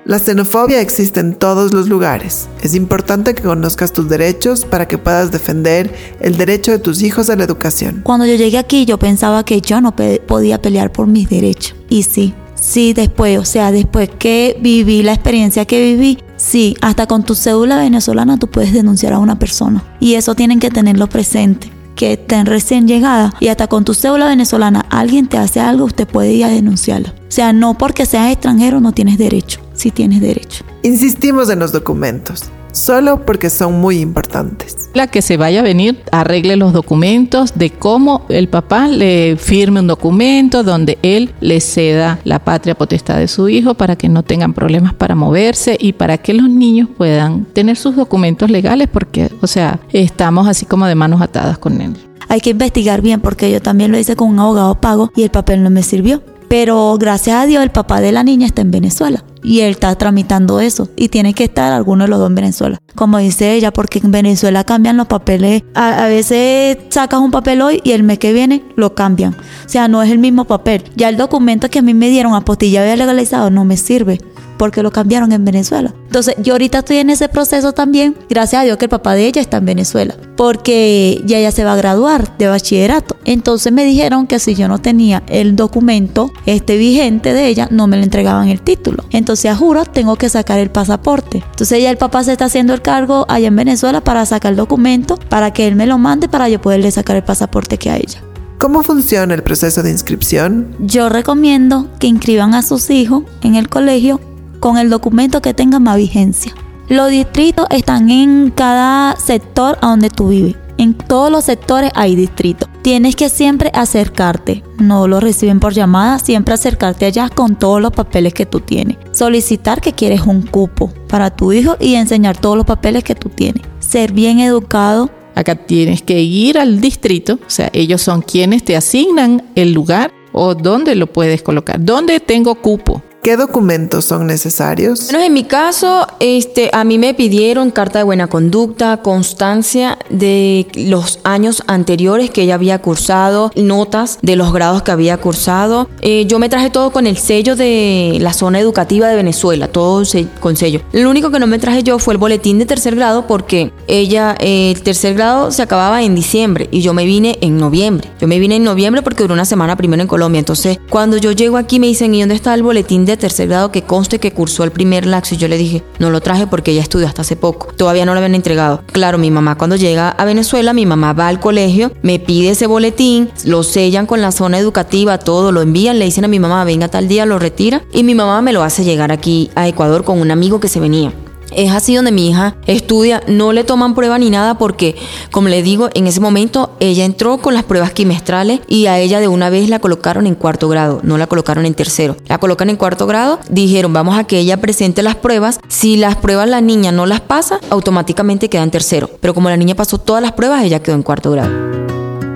La 0.05 0.19
xenofobia 0.19 0.81
existe 0.81 1.21
en 1.21 1.33
todos 1.33 1.71
los 1.71 1.87
lugares. 1.87 2.49
Es 2.61 2.75
importante 2.75 3.33
que 3.33 3.41
conozcas 3.41 3.93
tus 3.93 4.09
derechos 4.09 4.65
para 4.65 4.85
que 4.85 4.97
puedas 4.97 5.31
defender 5.31 5.95
el 6.19 6.35
derecho 6.35 6.71
de 6.71 6.79
tus 6.79 7.03
hijos 7.03 7.29
a 7.29 7.37
la 7.37 7.45
educación. 7.45 8.01
Cuando 8.03 8.25
yo 8.25 8.35
llegué 8.35 8.57
aquí 8.57 8.83
yo 8.83 8.99
pensaba 8.99 9.45
que 9.45 9.61
yo 9.61 9.79
no 9.79 9.95
podía 9.95 10.61
pelear 10.61 10.91
por 10.91 11.07
mis 11.07 11.29
derechos. 11.29 11.75
Y 11.87 12.03
sí, 12.03 12.33
sí 12.55 12.91
después, 12.91 13.39
o 13.39 13.45
sea, 13.45 13.71
después 13.71 14.09
que 14.19 14.57
viví 14.59 15.03
la 15.03 15.13
experiencia 15.13 15.63
que 15.63 15.81
viví, 15.81 16.17
sí, 16.43 16.75
hasta 16.81 17.07
con 17.07 17.23
tu 17.23 17.35
cédula 17.35 17.77
venezolana 17.77 18.37
tú 18.37 18.47
puedes 18.47 18.73
denunciar 18.73 19.13
a 19.13 19.19
una 19.19 19.39
persona. 19.39 19.83
Y 19.99 20.15
eso 20.15 20.35
tienen 20.35 20.59
que 20.59 20.69
tenerlo 20.69 21.07
presente 21.07 21.71
que 21.95 22.13
estén 22.13 22.47
recién 22.47 22.87
llegada 22.87 23.33
y 23.39 23.47
hasta 23.49 23.67
con 23.67 23.85
tu 23.85 23.93
cédula 23.93 24.27
venezolana 24.27 24.85
alguien 24.89 25.27
te 25.27 25.37
hace 25.37 25.59
algo, 25.59 25.85
usted 25.85 26.07
puede 26.07 26.33
ir 26.33 26.45
a 26.45 26.49
denunciarlo. 26.49 27.09
O 27.09 27.31
sea, 27.31 27.53
no 27.53 27.77
porque 27.77 28.05
seas 28.05 28.31
extranjero 28.31 28.79
no 28.79 28.91
tienes 28.93 29.17
derecho, 29.17 29.61
sí 29.73 29.91
tienes 29.91 30.21
derecho. 30.21 30.65
Insistimos 30.81 31.49
en 31.49 31.59
los 31.59 31.71
documentos 31.71 32.43
solo 32.73 33.25
porque 33.25 33.49
son 33.49 33.79
muy 33.79 33.99
importantes. 33.99 34.89
La 34.93 35.07
que 35.07 35.21
se 35.21 35.37
vaya 35.37 35.61
a 35.61 35.63
venir 35.63 36.03
arregle 36.11 36.57
los 36.57 36.73
documentos 36.73 37.53
de 37.55 37.69
cómo 37.69 38.25
el 38.29 38.49
papá 38.49 38.87
le 38.87 39.37
firme 39.37 39.79
un 39.79 39.87
documento 39.87 40.63
donde 40.63 40.97
él 41.01 41.33
le 41.39 41.61
ceda 41.61 42.19
la 42.25 42.39
patria 42.39 42.75
potestad 42.75 43.17
de 43.17 43.27
su 43.27 43.47
hijo 43.47 43.75
para 43.75 43.95
que 43.95 44.09
no 44.09 44.23
tengan 44.23 44.53
problemas 44.53 44.93
para 44.93 45.15
moverse 45.15 45.77
y 45.79 45.93
para 45.93 46.17
que 46.17 46.33
los 46.33 46.49
niños 46.49 46.89
puedan 46.97 47.45
tener 47.45 47.77
sus 47.77 47.95
documentos 47.95 48.49
legales 48.49 48.89
porque, 48.91 49.29
o 49.41 49.47
sea, 49.47 49.79
estamos 49.91 50.47
así 50.47 50.65
como 50.65 50.85
de 50.85 50.95
manos 50.95 51.21
atadas 51.21 51.57
con 51.57 51.79
él. 51.79 51.93
Hay 52.27 52.41
que 52.41 52.51
investigar 52.51 53.01
bien 53.01 53.21
porque 53.21 53.51
yo 53.51 53.61
también 53.61 53.91
lo 53.91 53.99
hice 53.99 54.15
con 54.15 54.29
un 54.29 54.39
abogado 54.39 54.81
pago 54.81 55.11
y 55.15 55.23
el 55.23 55.29
papel 55.29 55.63
no 55.63 55.69
me 55.69 55.83
sirvió. 55.83 56.21
Pero 56.47 56.97
gracias 56.99 57.37
a 57.37 57.45
Dios 57.45 57.63
el 57.63 57.71
papá 57.71 58.01
de 58.01 58.11
la 58.11 58.23
niña 58.23 58.45
está 58.45 58.61
en 58.61 58.71
Venezuela 58.71 59.23
y 59.43 59.61
él 59.61 59.71
está 59.71 59.93
tramitando 59.95 60.59
eso 60.59 60.89
y 60.95 61.09
tiene 61.09 61.33
que 61.33 61.45
estar 61.45 61.71
alguno 61.73 62.05
de 62.05 62.09
los 62.09 62.19
dos 62.19 62.29
en 62.29 62.35
Venezuela. 62.35 62.79
Como 62.95 63.17
dice 63.17 63.53
ella, 63.53 63.71
porque 63.71 63.99
en 64.03 64.11
Venezuela 64.11 64.63
cambian 64.63 64.97
los 64.97 65.07
papeles. 65.07 65.63
A, 65.75 66.07
veces 66.07 66.77
sacas 66.89 67.19
un 67.19 67.31
papel 67.31 67.61
hoy 67.61 67.81
y 67.83 67.91
el 67.91 68.03
mes 68.03 68.19
que 68.19 68.33
viene 68.33 68.63
lo 68.75 68.95
cambian. 68.95 69.33
O 69.65 69.69
sea, 69.69 69.87
no 69.87 70.01
es 70.01 70.11
el 70.11 70.19
mismo 70.19 70.45
papel. 70.45 70.83
Ya 70.95 71.09
el 71.09 71.17
documento 71.17 71.69
que 71.69 71.79
a 71.79 71.81
mí 71.81 71.93
me 71.93 72.09
dieron 72.09 72.33
apostillado 72.33 72.91
y 72.91 72.97
legalizado 72.97 73.49
no 73.49 73.65
me 73.65 73.77
sirve 73.77 74.19
porque 74.57 74.83
lo 74.83 74.91
cambiaron 74.91 75.31
en 75.31 75.45
Venezuela. 75.45 75.93
Entonces, 76.05 76.35
yo 76.37 76.53
ahorita 76.53 76.79
estoy 76.79 76.97
en 76.97 77.09
ese 77.09 77.29
proceso 77.29 77.71
también, 77.71 78.15
gracias 78.29 78.61
a 78.61 78.65
Dios 78.65 78.77
que 78.77 78.85
el 78.85 78.89
papá 78.89 79.15
de 79.15 79.25
ella 79.25 79.41
está 79.41 79.57
en 79.57 79.65
Venezuela, 79.65 80.15
porque 80.35 81.21
ya 81.25 81.37
ella 81.37 81.51
se 81.51 81.63
va 81.63 81.73
a 81.73 81.77
graduar 81.77 82.37
de 82.37 82.47
bachillerato. 82.47 83.17
Entonces 83.25 83.71
me 83.73 83.85
dijeron 83.85 84.27
que 84.27 84.39
si 84.39 84.55
yo 84.55 84.67
no 84.67 84.79
tenía 84.79 85.23
el 85.27 85.55
documento 85.55 86.31
este 86.45 86.77
vigente 86.77 87.33
de 87.33 87.47
ella, 87.47 87.67
no 87.71 87.87
me 87.87 87.97
le 87.97 88.03
entregaban 88.03 88.49
el 88.49 88.61
título. 88.61 89.05
Entonces, 89.11 89.51
a 89.51 89.55
juro, 89.55 89.85
tengo 89.85 90.15
que 90.15 90.29
sacar 90.29 90.59
el 90.59 90.69
pasaporte. 90.69 91.43
Entonces, 91.51 91.81
ya 91.81 91.89
el 91.89 91.97
papá 91.97 92.23
se 92.23 92.33
está 92.33 92.45
haciendo 92.45 92.73
el 92.73 92.81
cargo 92.81 93.25
allá 93.29 93.47
en 93.47 93.55
Venezuela 93.55 94.01
para 94.01 94.25
sacar 94.25 94.51
el 94.51 94.57
documento, 94.57 95.17
para 95.29 95.51
que 95.51 95.67
él 95.67 95.75
me 95.75 95.87
lo 95.87 95.97
mande 95.97 96.27
para 96.27 96.49
yo 96.49 96.61
poderle 96.61 96.91
sacar 96.91 97.15
el 97.15 97.23
pasaporte 97.23 97.77
que 97.77 97.89
a 97.89 97.97
ella. 97.97 98.21
¿Cómo 98.63 98.81
funciona 98.81 99.33
el 99.33 99.43
proceso 99.43 99.83
de 99.83 99.91
inscripción? 99.91 100.73
Yo 100.79 101.09
recomiendo 101.09 101.89
que 101.99 102.07
inscriban 102.07 102.53
a 102.53 102.61
sus 102.61 102.89
hijos 102.89 103.23
en 103.41 103.55
el 103.55 103.67
colegio 103.67 104.21
con 104.63 104.77
el 104.77 104.89
documento 104.89 105.41
que 105.41 105.53
tenga 105.53 105.77
más 105.79 105.97
vigencia. 105.97 106.53
Los 106.87 107.09
distritos 107.09 107.67
están 107.69 108.09
en 108.09 108.49
cada 108.49 109.17
sector 109.17 109.77
a 109.81 109.89
donde 109.89 110.09
tú 110.09 110.29
vives. 110.29 110.55
En 110.77 110.93
todos 110.93 111.29
los 111.29 111.43
sectores 111.43 111.91
hay 111.95 112.15
distritos. 112.15 112.69
Tienes 112.81 113.17
que 113.17 113.27
siempre 113.27 113.71
acercarte. 113.73 114.63
No 114.79 115.09
lo 115.09 115.19
reciben 115.19 115.59
por 115.59 115.73
llamada, 115.73 116.17
siempre 116.17 116.53
acercarte 116.53 117.05
allá 117.05 117.27
con 117.27 117.57
todos 117.57 117.81
los 117.81 117.91
papeles 117.91 118.33
que 118.33 118.45
tú 118.45 118.61
tienes. 118.61 118.95
Solicitar 119.11 119.81
que 119.81 119.91
quieres 119.91 120.21
un 120.21 120.43
cupo 120.43 120.93
para 121.09 121.29
tu 121.29 121.51
hijo 121.51 121.75
y 121.81 121.95
enseñar 121.95 122.37
todos 122.37 122.55
los 122.55 122.65
papeles 122.65 123.03
que 123.03 123.15
tú 123.15 123.27
tienes. 123.27 123.63
Ser 123.79 124.13
bien 124.13 124.39
educado, 124.39 125.11
Acá 125.35 125.55
tienes 125.55 126.03
que 126.03 126.21
ir 126.21 126.59
al 126.59 126.79
distrito, 126.79 127.33
o 127.33 127.49
sea, 127.49 127.71
ellos 127.73 128.03
son 128.03 128.21
quienes 128.21 128.63
te 128.63 128.77
asignan 128.77 129.41
el 129.55 129.73
lugar 129.73 130.13
o 130.31 130.53
dónde 130.53 130.93
lo 130.93 131.07
puedes 131.07 131.41
colocar, 131.41 131.83
dónde 131.83 132.19
tengo 132.19 132.53
cupo. 132.53 133.01
¿Qué 133.23 133.37
documentos 133.37 134.03
son 134.03 134.27
necesarios? 134.27 135.07
Bueno, 135.09 135.23
en 135.23 135.31
mi 135.31 135.45
caso, 135.45 136.05
este, 136.19 136.69
a 136.73 136.83
mí 136.83 136.99
me 136.99 137.13
pidieron 137.13 137.71
carta 137.71 137.99
de 137.99 138.03
buena 138.03 138.27
conducta, 138.27 138.97
constancia 138.97 139.97
de 140.09 140.67
los 140.75 141.21
años 141.23 141.63
anteriores 141.67 142.31
que 142.31 142.41
ella 142.41 142.55
había 142.55 142.79
cursado, 142.79 143.49
notas 143.55 144.19
de 144.21 144.35
los 144.35 144.51
grados 144.51 144.81
que 144.81 144.91
había 144.91 145.15
cursado. 145.15 145.87
Eh, 146.01 146.25
yo 146.27 146.37
me 146.37 146.49
traje 146.49 146.69
todo 146.69 146.91
con 146.91 147.07
el 147.07 147.15
sello 147.15 147.55
de 147.55 148.17
la 148.19 148.33
zona 148.33 148.59
educativa 148.59 149.07
de 149.07 149.15
Venezuela, 149.15 149.69
todo 149.69 150.03
con 150.41 150.57
sello. 150.57 150.81
Lo 150.91 151.09
único 151.09 151.31
que 151.31 151.39
no 151.39 151.47
me 151.47 151.59
traje 151.59 151.81
yo 151.81 151.99
fue 151.99 152.15
el 152.15 152.17
boletín 152.17 152.59
de 152.59 152.65
tercer 152.65 152.93
grado 152.97 153.25
porque 153.25 153.71
ella, 153.87 154.35
eh, 154.41 154.73
el 154.75 154.83
tercer 154.83 155.13
grado 155.13 155.49
se 155.51 155.61
acababa 155.61 156.03
en 156.03 156.13
diciembre 156.13 156.67
y 156.71 156.81
yo 156.81 156.93
me 156.93 157.05
vine 157.05 157.37
en 157.39 157.55
noviembre. 157.55 158.09
Yo 158.19 158.27
me 158.27 158.37
vine 158.37 158.57
en 158.57 158.65
noviembre 158.65 159.01
porque 159.01 159.23
duró 159.23 159.33
una 159.33 159.45
semana 159.45 159.77
primero 159.77 160.01
en 160.01 160.09
Colombia. 160.09 160.39
Entonces, 160.39 160.77
cuando 160.89 161.15
yo 161.15 161.31
llego 161.31 161.55
aquí 161.55 161.79
me 161.79 161.87
dicen, 161.87 162.13
¿y 162.13 162.19
dónde 162.19 162.35
está 162.35 162.53
el 162.53 162.63
boletín 162.63 163.05
de 163.05 163.12
tercer 163.17 163.47
grado 163.47 163.71
que 163.71 163.83
conste 163.83 164.19
que 164.19 164.31
cursó 164.31 164.63
el 164.63 164.71
primer 164.71 165.05
laxo? 165.05 165.35
Y 165.35 165.37
yo 165.37 165.47
le 165.47 165.57
dije, 165.57 165.83
no 165.99 166.09
lo 166.09 166.21
traje 166.21 166.47
porque 166.47 166.71
ella 166.71 166.81
estudió 166.81 167.07
hasta 167.07 167.21
hace 167.21 167.35
poco. 167.35 167.67
Todavía 167.75 168.05
no 168.05 168.13
lo 168.13 168.19
habían 168.19 168.35
entregado. 168.35 168.81
Claro, 168.91 169.17
mi 169.17 169.31
mamá 169.31 169.57
cuando 169.57 169.75
llega 169.75 170.09
a 170.09 170.25
Venezuela, 170.25 170.73
mi 170.73 170.85
mamá 170.85 171.13
va 171.13 171.27
al 171.27 171.39
colegio, 171.39 171.91
me 172.01 172.19
pide 172.19 172.51
ese 172.51 172.67
boletín, 172.67 173.29
lo 173.45 173.63
sellan 173.63 174.05
con 174.05 174.21
la 174.21 174.31
zona 174.31 174.59
educativa, 174.59 175.17
todo, 175.17 175.51
lo 175.51 175.61
envían, 175.61 175.99
le 175.99 176.05
dicen 176.05 176.25
a 176.25 176.27
mi 176.27 176.39
mamá, 176.39 176.63
venga 176.63 176.87
tal 176.87 177.07
día, 177.07 177.25
lo 177.25 177.39
retira 177.39 177.83
y 177.91 178.03
mi 178.03 178.15
mamá 178.15 178.41
me 178.41 178.53
lo 178.53 178.63
hace 178.63 178.83
llegar 178.83 179.11
aquí 179.11 179.49
a 179.55 179.67
Ecuador 179.67 180.03
con 180.03 180.19
un 180.19 180.31
amigo 180.31 180.59
que 180.59 180.67
se 180.67 180.79
venía. 180.79 181.13
Es 181.51 181.71
así 181.71 181.95
donde 181.95 182.11
mi 182.11 182.29
hija 182.29 182.55
estudia, 182.65 183.21
no 183.27 183.53
le 183.53 183.63
toman 183.63 183.95
prueba 183.95 184.17
ni 184.17 184.29
nada 184.29 184.57
porque, 184.57 184.95
como 185.31 185.49
le 185.49 185.61
digo, 185.61 185.89
en 185.93 186.07
ese 186.07 186.19
momento 186.19 186.75
ella 186.79 187.05
entró 187.05 187.37
con 187.37 187.53
las 187.53 187.63
pruebas 187.63 187.93
trimestrales 187.93 188.61
y 188.67 188.87
a 188.87 188.99
ella 188.99 189.19
de 189.19 189.27
una 189.27 189.49
vez 189.49 189.69
la 189.69 189.79
colocaron 189.79 190.27
en 190.27 190.35
cuarto 190.35 190.69
grado, 190.69 190.99
no 191.03 191.17
la 191.17 191.27
colocaron 191.27 191.65
en 191.65 191.73
tercero. 191.73 192.15
La 192.27 192.37
colocan 192.37 192.69
en 192.69 192.77
cuarto 192.77 193.05
grado, 193.05 193.39
dijeron 193.49 193.93
vamos 193.93 194.17
a 194.17 194.23
que 194.23 194.39
ella 194.39 194.61
presente 194.61 195.03
las 195.03 195.15
pruebas, 195.15 195.59
si 195.67 195.97
las 195.97 196.15
pruebas 196.15 196.49
la 196.49 196.61
niña 196.61 196.91
no 196.91 197.05
las 197.05 197.21
pasa, 197.21 197.59
automáticamente 197.69 198.49
queda 198.49 198.63
en 198.63 198.71
tercero. 198.71 199.09
Pero 199.19 199.33
como 199.33 199.49
la 199.49 199.57
niña 199.57 199.75
pasó 199.75 199.97
todas 199.97 200.21
las 200.21 200.33
pruebas, 200.33 200.63
ella 200.63 200.81
quedó 200.81 200.95
en 200.95 201.03
cuarto 201.03 201.31
grado. 201.31 201.51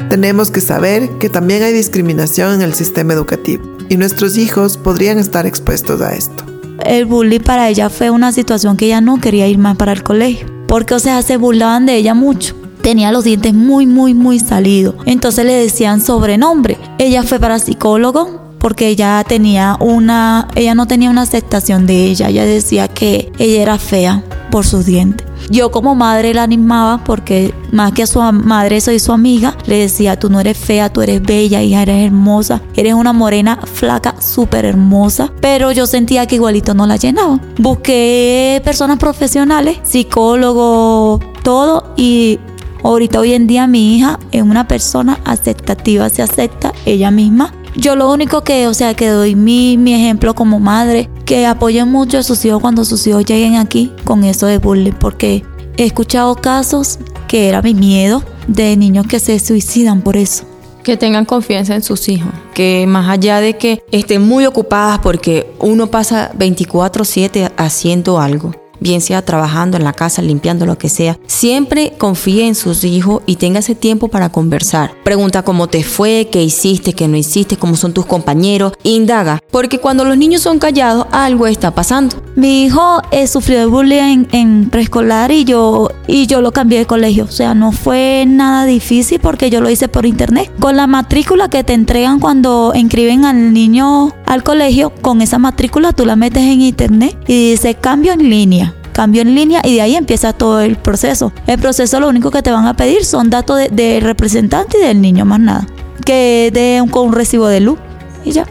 Tenemos 0.09 0.51
que 0.51 0.61
saber 0.61 1.09
que 1.19 1.29
también 1.29 1.63
hay 1.63 1.73
discriminación 1.73 2.53
en 2.53 2.61
el 2.61 2.73
sistema 2.73 3.13
educativo 3.13 3.63
y 3.89 3.97
nuestros 3.97 4.37
hijos 4.37 4.77
podrían 4.77 5.19
estar 5.19 5.45
expuestos 5.45 6.01
a 6.01 6.13
esto. 6.13 6.56
El 6.87 7.05
bullying 7.05 7.39
para 7.39 7.69
ella 7.69 7.89
fue 7.89 8.09
una 8.09 8.31
situación 8.31 8.77
que 8.77 8.85
ella 8.85 9.01
no 9.01 9.19
quería 9.19 9.47
ir 9.47 9.57
más 9.57 9.75
para 9.77 9.91
el 9.91 10.03
colegio. 10.03 10.47
Porque, 10.67 10.93
o 10.93 10.99
sea, 10.99 11.21
se 11.21 11.37
burlaban 11.37 11.85
de 11.85 11.95
ella 11.95 12.13
mucho. 12.13 12.55
Tenía 12.81 13.11
los 13.11 13.23
dientes 13.23 13.53
muy, 13.53 13.85
muy, 13.85 14.13
muy 14.13 14.39
salidos. 14.39 14.95
Entonces 15.05 15.45
le 15.45 15.53
decían 15.53 16.01
sobrenombre. 16.01 16.77
Ella 16.99 17.23
fue 17.23 17.39
para 17.39 17.59
psicólogo 17.59 18.46
porque 18.59 18.87
ella 18.87 19.23
tenía 19.27 19.77
una, 19.79 20.47
ella 20.55 20.75
no 20.75 20.87
tenía 20.87 21.09
una 21.09 21.23
aceptación 21.23 21.85
de 21.85 22.05
ella. 22.05 22.29
Ella 22.29 22.45
decía 22.45 22.87
que 22.87 23.31
ella 23.37 23.61
era 23.61 23.77
fea 23.77 24.23
por 24.51 24.65
sus 24.65 24.85
dientes. 24.85 25.27
Yo 25.49 25.71
como 25.71 25.95
madre 25.95 26.33
la 26.33 26.43
animaba 26.43 27.03
porque 27.03 27.53
más 27.71 27.93
que 27.93 28.03
a 28.03 28.07
su 28.07 28.19
madre 28.19 28.81
soy 28.81 28.99
su 28.99 29.13
amiga, 29.13 29.55
le 29.65 29.77
decía, 29.77 30.19
tú 30.19 30.29
no 30.29 30.39
eres 30.39 30.57
fea, 30.57 30.91
tú 30.91 31.01
eres 31.01 31.21
bella, 31.21 31.61
hija, 31.61 31.83
eres 31.83 32.05
hermosa, 32.05 32.61
eres 32.75 32.93
una 32.93 33.13
morena 33.13 33.59
flaca, 33.63 34.15
súper 34.19 34.65
hermosa, 34.65 35.31
pero 35.39 35.71
yo 35.71 35.87
sentía 35.87 36.25
que 36.25 36.35
igualito 36.35 36.73
no 36.73 36.85
la 36.85 36.97
llenaba. 36.97 37.39
Busqué 37.57 38.61
personas 38.63 38.97
profesionales, 38.97 39.77
psicólogo, 39.83 41.19
todo 41.43 41.93
y 41.95 42.39
ahorita 42.83 43.19
hoy 43.19 43.33
en 43.33 43.47
día 43.47 43.67
mi 43.67 43.95
hija 43.95 44.19
es 44.31 44.41
una 44.41 44.67
persona 44.67 45.19
aceptativa, 45.23 46.09
se 46.09 46.23
acepta 46.23 46.73
ella 46.85 47.11
misma. 47.11 47.53
Yo 47.77 47.95
lo 47.95 48.11
único 48.11 48.43
que, 48.43 48.67
o 48.67 48.73
sea, 48.73 48.95
que 48.95 49.07
doy 49.07 49.35
mi, 49.35 49.77
mi 49.77 49.93
ejemplo 49.93 50.33
como 50.33 50.59
madre, 50.59 51.09
que 51.25 51.45
apoyen 51.45 51.91
mucho 51.91 52.17
a 52.17 52.23
sus 52.23 52.43
hijos 52.43 52.59
cuando 52.59 52.83
sus 52.83 53.05
hijos 53.05 53.23
lleguen 53.23 53.55
aquí 53.55 53.93
con 54.03 54.23
eso 54.23 54.47
de 54.47 54.57
bullying, 54.57 54.93
porque 54.93 55.43
he 55.77 55.85
escuchado 55.85 56.35
casos 56.35 56.97
que 57.27 57.49
era 57.49 57.61
mi 57.61 57.75
miedo 57.75 58.23
de 58.47 58.75
niños 58.77 59.05
que 59.05 59.19
se 59.19 59.37
suicidan 59.37 60.01
por 60.01 60.17
eso. 60.17 60.43
Que 60.83 60.97
tengan 60.97 61.25
confianza 61.25 61.75
en 61.75 61.83
sus 61.83 62.09
hijos, 62.09 62.31
que 62.55 62.85
más 62.87 63.09
allá 63.09 63.41
de 63.41 63.57
que 63.57 63.83
estén 63.91 64.27
muy 64.27 64.47
ocupadas 64.47 64.99
porque 64.99 65.53
uno 65.59 65.87
pasa 65.87 66.31
24/7 66.35 67.51
haciendo 67.57 68.19
algo, 68.19 68.55
bien 68.79 69.01
sea 69.01 69.21
trabajando 69.21 69.77
en 69.77 69.83
la 69.83 69.93
casa, 69.93 70.21
limpiando 70.21 70.65
lo 70.65 70.77
que 70.77 70.89
sea, 70.89 71.19
siempre 71.27 71.93
confíe 71.97 72.47
en 72.47 72.55
sus 72.55 72.83
hijos 72.83 73.21
y 73.25 73.35
tenga 73.35 73.59
ese 73.59 73.75
tiempo 73.75 74.07
para 74.07 74.29
conversar. 74.29 74.91
Pregunta 75.03 75.43
cómo 75.43 75.67
te 75.67 75.83
fue, 75.83 76.29
qué 76.31 76.43
hiciste, 76.43 76.93
qué 76.93 77.07
no 77.07 77.17
hiciste, 77.17 77.57
cómo 77.57 77.75
son 77.75 77.93
tus 77.93 78.05
compañeros, 78.05 78.73
indaga, 78.83 79.39
porque 79.51 79.79
cuando 79.79 80.05
los 80.05 80.17
niños 80.17 80.41
son 80.41 80.59
callados, 80.59 81.07
algo 81.11 81.47
está 81.47 81.71
pasando. 81.71 82.17
Mi 82.35 82.65
hijo 82.65 83.01
eh, 83.11 83.27
sufrió 83.27 83.59
de 83.59 83.65
bullying 83.65 84.25
en, 84.31 84.69
preescolar 84.69 85.31
y 85.31 85.43
yo, 85.43 85.89
y 86.07 86.27
yo 86.27 86.41
lo 86.41 86.51
cambié 86.51 86.79
de 86.79 86.85
colegio. 86.85 87.23
O 87.23 87.31
sea, 87.31 87.53
no 87.53 87.71
fue 87.71 88.25
nada 88.27 88.65
difícil 88.65 89.19
porque 89.19 89.49
yo 89.49 89.61
lo 89.61 89.69
hice 89.69 89.87
por 89.87 90.05
internet. 90.05 90.51
Con 90.59 90.75
la 90.75 90.87
matrícula 90.87 91.49
que 91.49 91.63
te 91.63 91.73
entregan 91.73 92.19
cuando 92.19 92.73
inscriben 92.75 93.25
al 93.25 93.53
niño 93.53 94.13
al 94.25 94.43
colegio, 94.43 94.91
con 95.01 95.21
esa 95.21 95.39
matrícula 95.39 95.93
tú 95.93 96.05
la 96.05 96.15
metes 96.15 96.43
en 96.43 96.61
internet 96.61 97.17
y 97.27 97.51
dice 97.51 97.75
cambio 97.75 98.13
en 98.13 98.29
línea. 98.29 98.75
Cambio 98.97 99.21
en 99.21 99.35
línea 99.35 99.61
y 99.63 99.75
de 99.75 99.81
ahí 99.81 99.95
empieza 99.95 100.33
todo 100.33 100.59
el 100.59 100.75
proceso. 100.75 101.31
El 101.45 101.59
proceso 101.59 101.99
lo 101.99 102.09
único 102.09 102.31
que 102.31 102.41
te 102.41 102.49
van 102.51 102.65
a 102.65 102.75
pedir 102.75 103.05
son 103.05 103.29
datos 103.29 103.59
de- 103.59 103.69
del 103.69 104.01
representante 104.01 104.79
y 104.79 104.81
del 104.87 104.99
niño, 105.01 105.23
más 105.23 105.39
nada. 105.39 105.67
Que 106.03 106.49
de 106.51 106.81
un, 106.81 106.89
con 106.89 107.05
un 107.09 107.13
recibo 107.13 107.47
de 107.47 107.59
luz 107.59 107.77
y 108.25 108.31
ya. 108.31 108.47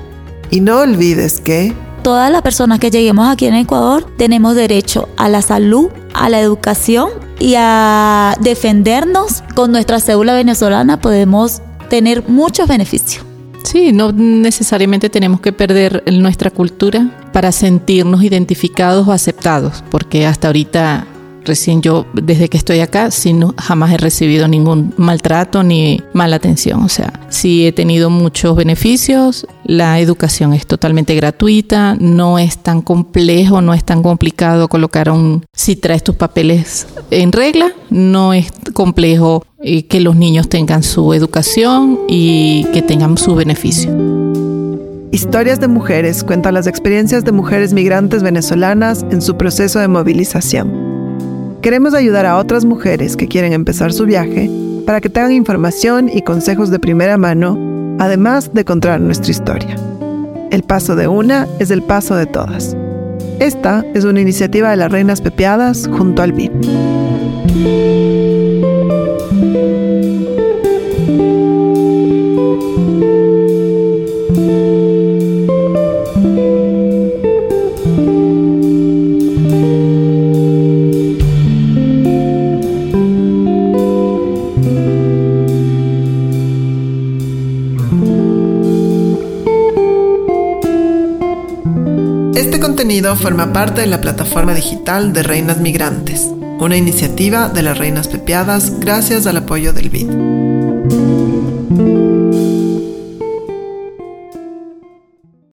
Y 0.53 0.61
no 0.61 0.79
olvides 0.79 1.41
que 1.41 1.75
todas 2.03 2.31
las 2.31 2.43
personas 2.43 2.79
que 2.79 2.93
lleguemos 2.93 3.29
aquí 3.29 3.47
en 3.47 3.55
Ecuador 3.55 4.07
tenemos 4.17 4.55
derecho 4.55 5.09
a 5.17 5.29
la 5.29 5.43
salud, 5.43 5.89
a 6.15 6.29
la 6.29 6.39
educación 6.41 7.09
y 7.41 7.55
a 7.57 8.37
defendernos. 8.41 9.43
Con 9.57 9.73
nuestra 9.73 9.99
cédula 9.99 10.33
venezolana 10.35 11.01
podemos 11.01 11.61
tener 11.91 12.23
muchos 12.29 12.69
beneficios. 12.69 13.25
Sí, 13.65 13.91
no 13.93 14.13
necesariamente 14.13 15.11
tenemos 15.11 15.41
que 15.41 15.53
perder 15.53 16.05
nuestra 16.13 16.51
cultura 16.53 17.11
para 17.37 17.53
sentirnos 17.53 18.23
identificados 18.23 19.07
o 19.07 19.13
aceptados, 19.13 19.85
porque 19.91 20.25
hasta 20.25 20.49
ahorita, 20.49 21.07
recién 21.45 21.83
yo, 21.83 22.07
desde 22.15 22.49
que 22.49 22.57
estoy 22.57 22.81
acá, 22.81 23.11
sí 23.11 23.35
no, 23.35 23.55
jamás 23.59 23.93
he 23.93 23.99
recibido 23.99 24.49
ningún 24.49 24.95
maltrato 24.97 25.63
ni 25.63 26.01
mala 26.15 26.37
atención. 26.37 26.83
O 26.83 26.89
sea, 26.89 27.21
sí 27.29 27.67
he 27.67 27.73
tenido 27.73 28.09
muchos 28.09 28.57
beneficios, 28.57 29.47
la 29.65 30.01
educación 30.01 30.55
es 30.55 30.67
totalmente 30.67 31.15
gratuita, 31.15 31.95
no 32.01 32.39
es 32.39 32.57
tan 32.57 32.81
complejo, 32.81 33.61
no 33.61 33.75
es 33.75 33.85
tan 33.85 34.03
complicado 34.03 34.69
colocar 34.69 35.11
un, 35.11 35.45
si 35.53 35.77
traes 35.77 36.03
tus 36.03 36.17
papeles 36.17 36.87
en 37.11 37.33
regla, 37.33 37.71
no 37.91 38.33
es 38.33 38.51
complejo 38.73 39.45
eh, 39.63 39.85
que 39.85 40.01
los 40.01 40.17
niños 40.17 40.49
tengan 40.49 40.83
su 40.83 41.13
educación 41.13 41.99
y 42.09 42.65
que 42.73 42.81
tengan 42.81 43.19
su 43.19 43.35
beneficio. 43.35 43.95
Historias 45.13 45.61
de 45.61 45.69
Mujeres 45.69 46.25
cuenta 46.25 46.53
las 46.53 46.67
experiencias 46.67 47.25
de 47.25 47.33
mujeres 47.33 47.73
migrantes 47.73 48.23
venezolanas 48.23 49.07
en 49.11 49.23
su 49.23 49.37
proceso 49.37 49.79
de 49.79 49.89
movilización. 49.89 51.59
Queremos 51.63 51.95
ayudar 51.95 52.27
a 52.27 52.37
otras 52.37 52.65
mujeres 52.65 53.17
que 53.17 53.29
quieren 53.29 53.53
empezar 53.53 53.93
su 53.93 54.05
viaje 54.05 54.51
para 54.85 55.01
que 55.01 55.09
tengan 55.09 55.33
información 55.33 56.11
y 56.13 56.23
consejos 56.23 56.71
de 56.71 56.79
primera 56.79 57.17
mano, 57.17 57.97
además 57.99 58.53
de 58.53 58.65
contar 58.65 59.01
nuestra 59.01 59.31
historia. 59.31 59.77
El 60.51 60.63
paso 60.63 60.97
de 60.97 61.09
una 61.09 61.47
es 61.59 61.71
el 61.71 61.83
paso 61.83 62.17
de 62.17 62.27
todas. 62.27 62.77
Esta 63.39 63.85
es 63.95 64.05
una 64.05 64.21
iniciativa 64.21 64.71
de 64.71 64.77
las 64.77 64.91
Reinas 64.91 65.21
Pepeadas 65.21 65.89
junto 65.93 66.23
al 66.23 66.33
BID. 66.33 66.51
Contenido 92.77 93.17
forma 93.17 93.55
parte 93.55 93.81
de 93.81 93.87
la 93.87 94.03
plataforma 94.03 94.53
digital 94.53 95.15
de 95.15 95.23
Reinas 95.23 95.57
Migrantes, 95.61 96.31
una 96.61 96.77
iniciativa 96.77 97.49
de 97.49 97.63
las 97.63 97.79
Reinas 97.79 98.07
Pepeadas 98.07 98.81
gracias 98.81 99.27
al 99.27 99.39
apoyo 99.39 99.73
del 99.73 99.89
BID. 99.89 100.36